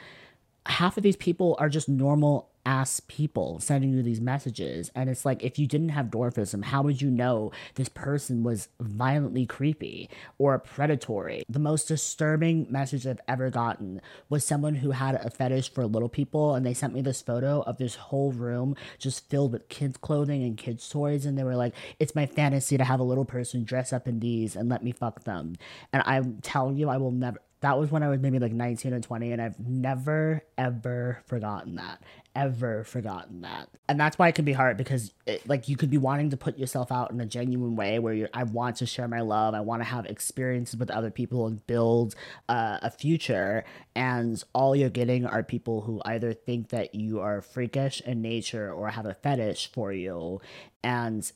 half 0.68 0.96
of 0.96 1.02
these 1.02 1.16
people 1.16 1.57
are 1.59 1.68
just 1.68 1.88
normal 1.88 2.50
ass 2.66 3.00
people 3.09 3.59
sending 3.61 3.90
you 3.94 4.02
these 4.02 4.20
messages. 4.20 4.90
And 4.94 5.09
it's 5.09 5.24
like, 5.24 5.42
if 5.42 5.59
you 5.59 5.66
didn't 5.66 5.88
have 5.88 6.07
dwarfism, 6.07 6.64
how 6.64 6.83
would 6.83 7.00
you 7.00 7.11
know 7.11 7.50
this 7.76 7.88
person 7.88 8.42
was 8.42 8.68
violently 8.78 9.46
creepy 9.46 10.11
or 10.37 10.59
predatory? 10.59 11.44
The 11.48 11.59
most 11.59 11.88
disturbing 11.88 12.66
message 12.68 13.07
I've 13.07 13.22
ever 13.26 13.48
gotten 13.48 14.02
was 14.28 14.44
someone 14.44 14.74
who 14.74 14.90
had 14.90 15.14
a 15.14 15.31
fetish 15.31 15.72
for 15.72 15.87
little 15.87 16.11
people. 16.11 16.54
And 16.54 16.66
they 16.66 16.74
sent 16.74 16.92
me 16.92 17.00
this 17.00 17.22
photo 17.22 17.62
of 17.62 17.78
this 17.78 17.94
whole 17.94 18.33
room 18.33 18.76
just 18.98 19.31
filled 19.31 19.52
with 19.52 19.70
kids' 19.70 19.96
clothing 19.96 20.42
and 20.42 20.59
kids' 20.59 20.90
toys. 20.90 21.24
And 21.24 21.38
they 21.38 21.44
were 21.44 21.57
like, 21.57 21.74
it's 21.98 22.14
my 22.14 22.26
fantasy 22.26 22.76
to 22.76 22.85
have 22.85 23.00
a 23.00 23.04
little 23.04 23.24
person 23.24 23.64
dress 23.64 23.94
up 23.94 24.07
in 24.07 24.20
these 24.20 24.54
and 24.54 24.68
let 24.68 24.85
me 24.85 24.92
fuck 24.92 25.24
them. 25.24 25.57
And 25.94 26.02
I'm 26.04 26.40
telling 26.42 26.76
you, 26.76 26.90
I 26.90 26.98
will 26.98 27.12
never, 27.12 27.40
that 27.61 27.79
was 27.79 27.90
when 27.90 28.03
I 28.03 28.09
was 28.09 28.21
maybe 28.21 28.38
like 28.38 28.53
19 28.53 28.92
or 28.92 29.01
20, 29.01 29.33
and 29.33 29.42
I've 29.42 29.59
never, 29.59 30.42
ever 30.57 31.23
forgotten 31.27 31.77
that. 31.77 32.03
Ever 32.38 32.85
forgotten 32.85 33.40
that. 33.40 33.68
And 33.88 33.98
that's 33.98 34.16
why 34.16 34.29
it 34.29 34.37
can 34.37 34.44
be 34.44 34.53
hard 34.53 34.77
because, 34.77 35.12
it, 35.27 35.48
like, 35.48 35.68
you 35.68 35.77
could 35.77 35.90
be 35.90 35.98
wanting 35.98 36.31
to 36.31 36.37
put 36.37 36.57
yourself 36.57 36.92
out 36.92 37.11
in 37.11 37.20
a 37.20 37.27
genuine 37.27 37.74
way 37.74 37.98
where 37.98 38.14
you're, 38.14 38.29
I 38.33 38.44
want 38.44 38.77
to 38.77 38.87
share 38.87 39.09
my 39.09 39.22
love, 39.22 39.55
I 39.55 39.61
want 39.61 39.81
to 39.81 39.88
have 39.88 40.07
experiences 40.07 40.79
with 40.79 40.88
other 40.90 41.11
people 41.11 41.48
and 41.48 41.66
build 41.66 42.14
uh, 42.48 42.79
a 42.81 42.92
future. 42.92 43.64
And 43.96 44.40
all 44.53 44.77
you're 44.77 44.88
getting 44.88 45.27
are 45.27 45.42
people 45.42 45.81
who 45.81 46.01
either 46.05 46.33
think 46.33 46.68
that 46.68 46.94
you 46.94 47.18
are 47.18 47.42
freakish 47.42 48.01
in 48.03 48.22
nature 48.22 48.72
or 48.72 48.90
have 48.90 49.07
a 49.07 49.14
fetish 49.14 49.72
for 49.72 49.92
you. 49.92 50.40
And 50.85 51.31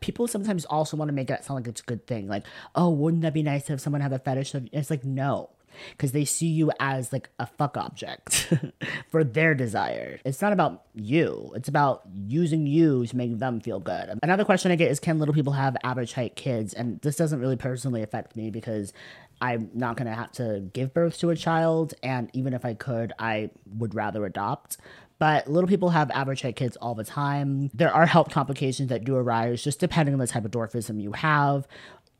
people 0.00 0.26
sometimes 0.26 0.64
also 0.64 0.96
want 0.96 1.08
to 1.08 1.14
make 1.14 1.28
that 1.28 1.44
sound 1.44 1.60
like 1.60 1.68
it's 1.68 1.82
a 1.82 1.84
good 1.84 2.04
thing. 2.08 2.26
Like, 2.26 2.44
oh, 2.74 2.90
wouldn't 2.90 3.22
that 3.22 3.32
be 3.32 3.44
nice 3.44 3.66
to 3.66 3.74
have 3.74 3.80
someone 3.80 4.00
have 4.00 4.12
a 4.12 4.18
fetish? 4.18 4.54
Of, 4.54 4.68
it's 4.72 4.90
like, 4.90 5.04
no 5.04 5.50
because 5.92 6.12
they 6.12 6.24
see 6.24 6.46
you 6.46 6.70
as 6.80 7.12
like 7.12 7.28
a 7.38 7.46
fuck 7.46 7.76
object 7.76 8.52
for 9.08 9.24
their 9.24 9.54
desire. 9.54 10.20
It's 10.24 10.40
not 10.40 10.47
about 10.52 10.84
you, 10.94 11.52
it's 11.54 11.68
about 11.68 12.02
using 12.26 12.66
you 12.66 13.06
to 13.06 13.16
make 13.16 13.38
them 13.38 13.60
feel 13.60 13.80
good. 13.80 14.18
Another 14.22 14.44
question 14.44 14.70
I 14.70 14.76
get 14.76 14.90
is 14.90 15.00
can 15.00 15.18
little 15.18 15.34
people 15.34 15.52
have 15.54 15.76
average 15.82 16.12
height 16.12 16.36
kids? 16.36 16.74
And 16.74 17.00
this 17.00 17.16
doesn't 17.16 17.40
really 17.40 17.56
personally 17.56 18.02
affect 18.02 18.36
me 18.36 18.50
because 18.50 18.92
I'm 19.40 19.70
not 19.74 19.96
going 19.96 20.08
to 20.08 20.14
have 20.14 20.32
to 20.32 20.68
give 20.72 20.92
birth 20.92 21.18
to 21.18 21.30
a 21.30 21.36
child. 21.36 21.94
And 22.02 22.30
even 22.32 22.54
if 22.54 22.64
I 22.64 22.74
could, 22.74 23.12
I 23.18 23.50
would 23.66 23.94
rather 23.94 24.24
adopt 24.24 24.78
but 25.18 25.48
little 25.50 25.68
people 25.68 25.90
have 25.90 26.10
average 26.12 26.42
height 26.42 26.56
kids 26.56 26.76
all 26.76 26.94
the 26.94 27.04
time. 27.04 27.70
There 27.74 27.92
are 27.92 28.06
health 28.06 28.30
complications 28.30 28.88
that 28.90 29.04
do 29.04 29.16
arise 29.16 29.62
just 29.62 29.80
depending 29.80 30.14
on 30.14 30.20
the 30.20 30.26
type 30.26 30.44
of 30.44 30.50
dwarfism 30.50 31.02
you 31.02 31.12
have 31.12 31.66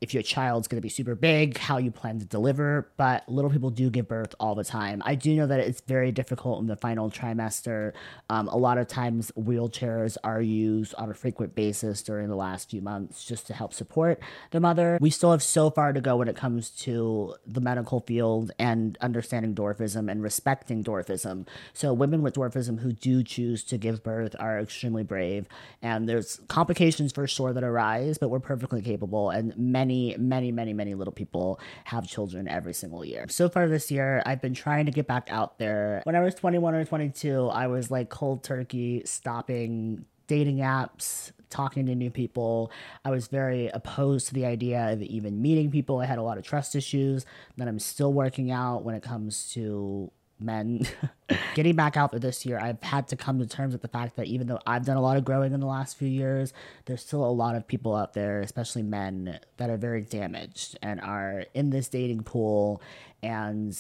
if 0.00 0.14
your 0.14 0.22
child's 0.22 0.68
going 0.68 0.76
to 0.76 0.82
be 0.82 0.88
super 0.88 1.14
big, 1.14 1.58
how 1.58 1.78
you 1.78 1.90
plan 1.90 2.20
to 2.20 2.24
deliver, 2.24 2.88
but 2.96 3.28
little 3.28 3.50
people 3.50 3.70
do 3.70 3.90
give 3.90 4.06
birth 4.06 4.34
all 4.38 4.54
the 4.54 4.64
time. 4.64 5.02
I 5.04 5.16
do 5.16 5.34
know 5.34 5.46
that 5.46 5.58
it's 5.61 5.80
very 5.80 6.12
difficult 6.12 6.61
in 6.61 6.68
the 6.68 6.76
final 6.76 7.11
trimester. 7.11 7.92
Um, 8.30 8.46
a 8.48 8.56
lot 8.56 8.78
of 8.78 8.87
times, 8.87 9.32
wheelchairs 9.37 10.16
are 10.22 10.40
used 10.40 10.94
on 10.94 11.11
a 11.11 11.14
frequent 11.14 11.54
basis 11.56 12.02
during 12.02 12.28
the 12.28 12.37
last 12.37 12.70
few 12.70 12.80
months 12.80 13.24
just 13.24 13.46
to 13.48 13.54
help 13.54 13.74
support 13.74 14.20
the 14.52 14.61
mother. 14.61 14.98
We 15.00 15.11
still 15.11 15.32
have 15.32 15.42
so 15.42 15.70
far 15.70 15.92
to 15.92 16.00
go 16.00 16.16
when 16.16 16.28
it 16.28 16.37
comes 16.37 16.70
to 16.70 17.34
the 17.44 17.61
medical 17.61 18.00
field 18.00 18.52
and 18.58 18.96
understanding 19.00 19.54
dwarfism 19.54 20.11
and 20.11 20.22
respecting 20.22 20.84
dwarfism. 20.84 21.46
So, 21.72 21.92
women 21.92 22.22
with 22.22 22.34
dwarfism 22.34 22.80
who 22.80 22.92
do 22.92 23.24
choose 23.24 23.64
to 23.64 23.78
give 23.78 24.04
birth 24.04 24.37
are 24.38 24.61
extremely 24.61 25.02
brave, 25.02 25.48
and 25.82 26.08
there's 26.08 26.40
complications 26.46 27.12
for 27.12 27.26
sure 27.26 27.52
that 27.52 27.64
arise, 27.64 28.18
but 28.18 28.28
we're 28.28 28.38
perfectly 28.38 28.80
capable, 28.80 29.30
and 29.30 29.56
many 29.58 29.88
many, 29.88 30.16
many, 30.18 30.53
many, 30.53 30.74
many 30.74 30.94
little 30.94 31.12
people 31.12 31.59
have 31.85 32.07
children 32.07 32.46
every 32.46 32.74
single 32.74 33.05
year. 33.05 33.27
So 33.29 33.48
far 33.48 33.68
this 33.68 33.90
year, 33.90 34.22
I've 34.27 34.42
been 34.42 34.55
trying 34.55 34.87
to 34.87 34.92
get 34.92 35.07
back 35.07 35.29
out 35.31 35.59
there. 35.59 36.03
When 36.05 36.14
I 36.14 36.20
was 36.20 36.35
21 36.35 36.74
or 36.74 36.85
22, 36.85 37.48
I 37.48 37.66
was 37.68 37.90
like 37.90 38.11
cold 38.11 38.44
turkey 38.44 39.03
stopping 39.07 40.05
dating 40.27 40.59
apps, 40.59 41.33
talking 41.48 41.87
to 41.87 41.94
new 41.94 42.11
people. 42.11 42.70
I 43.03 43.11
was 43.11 43.29
very 43.29 43.68
opposed 43.68 44.29
to 44.29 44.35
the 44.35 44.44
idea 44.44 44.92
of 44.92 45.01
even 45.01 45.40
meeting 45.40 45.70
people. 45.70 46.01
I 46.01 46.05
had 46.05 46.18
a 46.18 46.22
lot 46.22 46.37
of 46.37 46.44
trust 46.44 46.77
issues 46.77 47.24
that 47.57 47.66
I'm 47.66 47.79
still 47.79 48.12
working 48.12 48.51
out 48.51 48.85
when 48.85 48.94
it 48.94 49.03
comes 49.03 49.51
to 49.53 50.12
men. 50.40 50.87
Getting 51.55 51.77
back 51.77 51.96
out 51.96 52.11
there 52.11 52.20
this 52.20 52.46
year, 52.46 52.59
I've 52.59 52.83
had 52.83 53.09
to 53.09 53.16
come 53.16 53.38
to 53.38 53.46
terms 53.46 53.72
with 53.72 53.83
the 53.83 53.88
fact 53.88 54.16
that 54.16 54.27
even 54.27 54.46
though 54.46 54.61
I've 54.66 54.85
done 54.85 54.96
a 54.96 55.01
lot 55.01 55.16
of 55.16 55.24
growing 55.24 55.53
in 55.53 55.61
the 55.61 55.66
last 55.66 55.96
few 55.96 56.09
years, 56.09 56.53
there's 56.87 57.03
still 57.03 57.24
a 57.24 57.31
lot 57.31 57.57
of 57.57 57.66
people 57.66 57.94
out 57.94 58.14
there, 58.14 58.40
especially 58.40 58.83
men, 58.83 59.38
that 59.57 59.70
are 59.70 59.77
very 59.77 60.03
damaged 60.03 60.79
and 60.83 61.01
are 61.01 61.44
in 61.55 61.70
this 61.70 61.88
dating 61.88 62.22
pool 62.22 62.83
and 63.22 63.77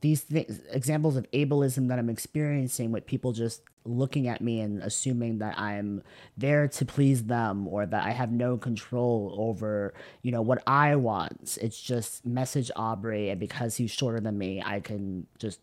these 0.00 0.24
th- 0.24 0.48
examples 0.70 1.16
of 1.16 1.30
ableism 1.32 1.88
that 1.88 1.98
I'm 1.98 2.10
experiencing 2.10 2.92
with 2.92 3.06
people 3.06 3.32
just 3.32 3.62
looking 3.84 4.28
at 4.28 4.40
me 4.40 4.60
and 4.60 4.82
assuming 4.82 5.38
that 5.38 5.58
I'm 5.58 6.02
there 6.36 6.68
to 6.68 6.84
please 6.84 7.24
them 7.24 7.68
or 7.68 7.84
that 7.86 8.04
I 8.04 8.10
have 8.10 8.32
no 8.32 8.56
control 8.56 9.34
over, 9.38 9.94
you 10.22 10.32
know, 10.32 10.42
what 10.42 10.62
I 10.66 10.96
want. 10.96 11.58
It's 11.60 11.80
just 11.80 12.24
message 12.24 12.70
Aubrey 12.76 13.30
and 13.30 13.38
because 13.38 13.76
he's 13.76 13.90
shorter 13.90 14.20
than 14.20 14.38
me, 14.38 14.62
I 14.64 14.80
can 14.80 15.26
just 15.38 15.60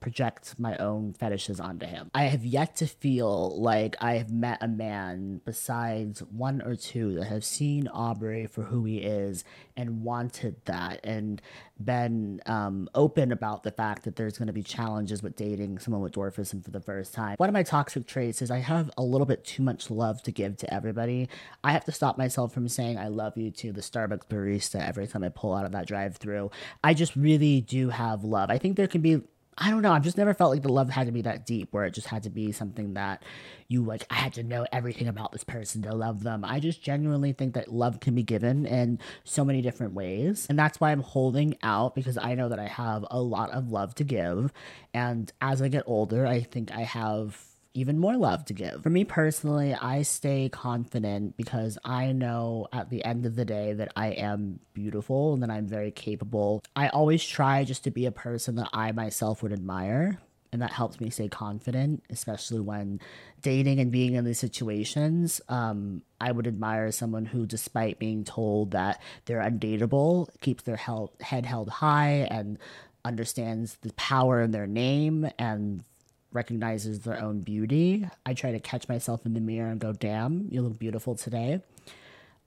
project 0.00 0.54
my 0.58 0.76
own 0.76 1.12
fetishes 1.12 1.60
onto 1.60 1.86
him. 1.86 2.10
I 2.14 2.24
have 2.24 2.44
yet 2.44 2.76
to 2.76 2.86
feel 2.86 3.60
like 3.60 3.96
I 4.00 4.14
have 4.14 4.30
met 4.30 4.58
a 4.60 4.68
man 4.68 5.40
besides 5.44 6.20
one 6.20 6.62
or 6.62 6.76
two 6.76 7.14
that 7.14 7.26
have 7.26 7.44
seen 7.44 7.88
Aubrey 7.88 8.46
for 8.46 8.62
who 8.64 8.84
he 8.84 8.98
is 8.98 9.44
and 9.76 10.02
wanted 10.02 10.56
that 10.64 11.00
and 11.04 11.40
been 11.80 12.40
um, 12.46 12.88
open 12.94 13.30
about 13.32 13.62
the 13.62 13.70
fact 13.70 14.04
that 14.04 14.16
there's 14.16 14.38
going 14.38 14.48
to 14.48 14.52
be 14.52 14.62
challenges 14.62 15.22
with 15.22 15.36
dating 15.36 15.78
someone 15.78 16.02
with 16.02 16.12
dwarfism 16.12 16.64
for 16.64 16.70
the 16.70 16.80
first 16.80 17.14
time. 17.14 17.36
One 17.38 17.48
of 17.48 17.52
my 17.52 17.62
toxic 17.62 18.06
traits 18.06 18.42
is 18.42 18.50
I 18.50 18.58
have 18.58 18.90
a 18.96 19.02
little 19.02 19.26
bit 19.26 19.44
too 19.44 19.62
much 19.62 19.90
love 19.90 20.22
to 20.24 20.32
give 20.32 20.56
to 20.58 20.74
everybody. 20.74 21.28
I 21.62 21.72
have 21.72 21.84
to 21.84 21.92
stop 21.92 22.18
myself 22.18 22.52
from 22.52 22.68
saying 22.68 22.98
I 22.98 23.08
love 23.08 23.36
you 23.36 23.50
to 23.52 23.72
the 23.72 23.80
Starbucks 23.80 24.26
barista 24.28 24.86
every 24.86 25.06
time 25.06 25.22
I 25.22 25.28
pull 25.28 25.54
out 25.54 25.64
of 25.64 25.72
that 25.72 25.86
drive 25.86 26.16
through. 26.16 26.50
I 26.82 26.94
just 26.94 27.14
really 27.14 27.60
do 27.60 27.90
have 27.90 28.24
love. 28.24 28.50
I 28.50 28.58
think 28.58 28.76
there 28.76 28.88
can 28.88 29.00
be 29.00 29.22
I 29.60 29.70
don't 29.70 29.82
know. 29.82 29.92
I've 29.92 30.04
just 30.04 30.16
never 30.16 30.34
felt 30.34 30.52
like 30.52 30.62
the 30.62 30.72
love 30.72 30.88
had 30.88 31.06
to 31.06 31.12
be 31.12 31.22
that 31.22 31.44
deep 31.44 31.68
where 31.72 31.84
it 31.84 31.92
just 31.92 32.06
had 32.06 32.22
to 32.22 32.30
be 32.30 32.52
something 32.52 32.94
that 32.94 33.24
you 33.66 33.82
like, 33.82 34.06
I 34.08 34.14
had 34.14 34.32
to 34.34 34.44
know 34.44 34.66
everything 34.72 35.08
about 35.08 35.32
this 35.32 35.42
person 35.42 35.82
to 35.82 35.94
love 35.94 36.22
them. 36.22 36.44
I 36.44 36.60
just 36.60 36.80
genuinely 36.80 37.32
think 37.32 37.54
that 37.54 37.72
love 37.72 37.98
can 37.98 38.14
be 38.14 38.22
given 38.22 38.66
in 38.66 39.00
so 39.24 39.44
many 39.44 39.60
different 39.60 39.94
ways. 39.94 40.46
And 40.48 40.58
that's 40.58 40.80
why 40.80 40.92
I'm 40.92 41.02
holding 41.02 41.56
out 41.62 41.96
because 41.96 42.16
I 42.16 42.34
know 42.34 42.48
that 42.48 42.60
I 42.60 42.68
have 42.68 43.04
a 43.10 43.20
lot 43.20 43.50
of 43.50 43.70
love 43.70 43.96
to 43.96 44.04
give. 44.04 44.52
And 44.94 45.32
as 45.40 45.60
I 45.60 45.68
get 45.68 45.82
older, 45.86 46.24
I 46.24 46.40
think 46.40 46.70
I 46.70 46.82
have 46.82 47.47
even 47.78 47.98
more 47.98 48.16
love 48.16 48.44
to 48.46 48.52
give. 48.52 48.82
For 48.82 48.90
me 48.90 49.04
personally, 49.04 49.74
I 49.74 50.02
stay 50.02 50.48
confident 50.48 51.36
because 51.36 51.78
I 51.84 52.12
know 52.12 52.68
at 52.72 52.90
the 52.90 53.04
end 53.04 53.26
of 53.26 53.36
the 53.36 53.44
day 53.44 53.72
that 53.72 53.92
I 53.96 54.08
am 54.08 54.60
beautiful 54.74 55.34
and 55.34 55.42
that 55.42 55.50
I'm 55.50 55.66
very 55.66 55.90
capable. 55.90 56.62
I 56.74 56.88
always 56.88 57.24
try 57.24 57.64
just 57.64 57.84
to 57.84 57.90
be 57.90 58.06
a 58.06 58.12
person 58.12 58.56
that 58.56 58.68
I 58.72 58.92
myself 58.92 59.42
would 59.42 59.52
admire 59.52 60.18
and 60.52 60.62
that 60.62 60.72
helps 60.72 61.00
me 61.00 61.10
stay 61.10 61.28
confident, 61.28 62.02
especially 62.10 62.60
when 62.60 63.00
dating 63.42 63.80
and 63.80 63.92
being 63.92 64.14
in 64.14 64.24
these 64.24 64.38
situations. 64.38 65.40
Um, 65.48 66.02
I 66.20 66.32
would 66.32 66.46
admire 66.46 66.90
someone 66.90 67.26
who, 67.26 67.46
despite 67.46 67.98
being 67.98 68.24
told 68.24 68.70
that 68.70 69.00
they're 69.26 69.42
undateable, 69.42 70.28
keeps 70.40 70.62
their 70.62 70.80
head 71.20 71.46
held 71.46 71.68
high 71.68 72.26
and 72.30 72.58
understands 73.04 73.76
the 73.82 73.92
power 73.94 74.42
in 74.42 74.50
their 74.50 74.66
name 74.66 75.28
and 75.38 75.84
recognizes 76.32 77.00
their 77.00 77.20
own 77.20 77.40
beauty. 77.40 78.08
I 78.26 78.34
try 78.34 78.52
to 78.52 78.60
catch 78.60 78.88
myself 78.88 79.24
in 79.26 79.34
the 79.34 79.40
mirror 79.40 79.70
and 79.70 79.80
go, 79.80 79.92
"Damn, 79.92 80.48
you 80.50 80.62
look 80.62 80.78
beautiful 80.78 81.14
today." 81.14 81.62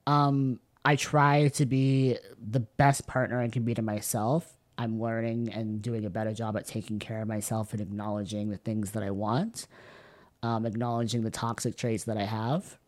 Um, 0.06 0.60
I 0.84 0.96
try 0.96 1.48
to 1.48 1.66
be 1.66 2.18
the 2.38 2.60
best 2.60 3.06
partner 3.06 3.40
I 3.40 3.48
can 3.48 3.62
be 3.64 3.74
to 3.74 3.82
myself 3.82 4.56
I'm 4.78 5.00
learning 5.00 5.52
and 5.52 5.82
doing 5.82 6.04
a 6.04 6.10
better 6.10 6.32
job 6.32 6.56
at 6.56 6.66
taking 6.66 6.98
care 6.98 7.22
of 7.22 7.28
myself 7.28 7.72
and 7.72 7.80
acknowledging 7.80 8.50
the 8.50 8.56
things 8.56 8.92
that 8.92 9.02
I 9.02 9.10
want, 9.10 9.66
um, 10.42 10.66
acknowledging 10.66 11.22
the 11.22 11.30
toxic 11.30 11.76
traits 11.76 12.04
that 12.04 12.16
I 12.16 12.24
have, 12.24 12.78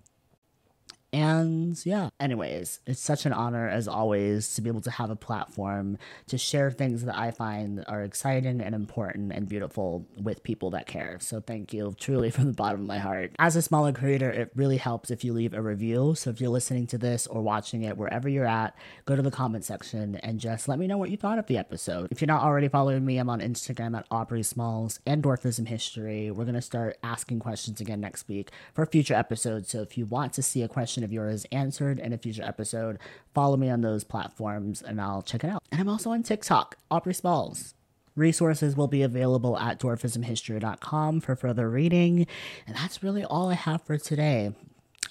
and 1.15 1.81
yeah, 1.87 2.09
anyways, 2.19 2.81
it's 2.89 3.01
such 3.01 3.25
an 3.25 3.33
honor 3.33 3.69
as 3.69 3.87
always 3.87 4.53
to 4.57 4.61
be 4.61 4.69
able 4.69 4.81
to 4.81 4.91
have 4.91 5.11
a 5.11 5.17
platform 5.17 5.97
to 6.27 6.37
share 6.37 6.73
things 6.73 7.05
that 7.05 7.17
I 7.17 7.31
find 7.31 7.85
are 7.87 8.03
exciting 8.03 8.61
and 8.61 8.75
important 8.75 9.33
and 9.33 9.49
beautiful 9.49 10.09
with 10.21 10.43
people 10.43 10.71
that 10.71 10.89
care. 10.89 11.19
So 11.21 11.41
thank 11.41 11.73
you 11.73 11.95
truly 12.01 12.31
from 12.33 12.47
the 12.47 12.53
bottom 12.53 12.81
of 12.81 12.87
my 12.89 12.99
heart. 12.99 13.31
As 13.39 13.55
a 13.55 13.63
smaller 13.63 13.93
creator, 13.93 14.29
it 14.29 14.51
really 14.57 14.77
helps 14.77 15.13
if 15.13 15.23
you 15.23 15.33
leave 15.33 15.55
a 15.55 15.63
review. 15.63 16.17
So 16.17 16.31
if 16.31 16.41
you're 16.41 16.51
listening 16.51 16.89
to 16.89 16.99
this 16.99 17.29
or 17.29 17.43
watching 17.43 17.85
it 17.85 17.97
wherever 17.97 18.29
you're 18.29 18.45
at, 18.45 18.77
go 19.05 19.15
to 19.15 19.23
the 19.23 19.31
comment 19.31 19.65
section 19.65 20.17
and 20.17 20.41
just 20.41 20.67
let 20.67 20.81
me 20.81 20.89
know 20.89 20.99
what 20.99 21.11
you 21.11 21.17
thought 21.17 21.39
of 21.39 21.47
the 21.47 21.59
episode. 21.59 22.09
If 22.11 22.23
you're 22.23 22.27
not 22.27 22.43
already 22.43 22.67
following 22.67 23.05
me, 23.07 23.19
I'm 23.19 23.31
on 23.31 23.39
Instagram 23.39 23.97
at 23.97 24.07
Aubrey 24.11 24.43
Smalls 24.43 24.99
and 25.07 25.23
Dwarfism 25.23 25.69
History. 25.69 26.33
We're 26.33 26.43
going 26.43 26.55
to 26.57 26.61
start 26.61 26.99
asking 27.05 27.39
questions 27.39 27.81
again 27.81 28.01
next 28.01 28.27
week 28.27 28.51
for 28.73 28.85
future 28.85 29.15
episodes. 29.15 29.71
So 29.71 29.81
if 29.81 29.97
you 29.97 30.07
want 30.07 30.33
to 30.33 30.43
see 30.43 30.63
a 30.63 30.69
question 31.05 31.13
of 31.13 31.13
yours 31.13 31.47
answered 31.53 31.99
in 31.99 32.13
a 32.13 32.19
future 32.19 32.43
episode. 32.43 32.99
Follow 33.35 33.57
me 33.57 33.71
on 33.71 33.83
those 33.83 34.05
platforms 34.05 34.83
and 34.83 35.01
I'll 35.01 35.23
check 35.23 35.45
it 35.45 35.51
out. 35.51 35.63
And 35.71 35.81
I'm 35.81 35.89
also 35.89 36.11
on 36.11 36.23
TikTok, 36.23 36.77
Aubrey 36.91 37.15
Smalls. 37.15 37.75
Resources 38.17 38.77
will 38.77 38.89
be 38.89 39.03
available 39.03 39.59
at 39.59 39.81
dwarfismhistory.com 39.81 41.21
for 41.21 41.37
further 41.37 41.69
reading. 41.69 42.27
And 42.67 42.77
that's 42.77 43.03
really 43.03 43.25
all 43.25 43.51
I 43.51 43.55
have 43.55 43.83
for 43.83 43.99
today. 43.99 44.53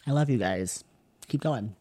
I 0.07 0.11
love 0.11 0.29
you 0.29 0.37
guys. 0.37 0.83
Keep 1.27 1.41
going. 1.41 1.75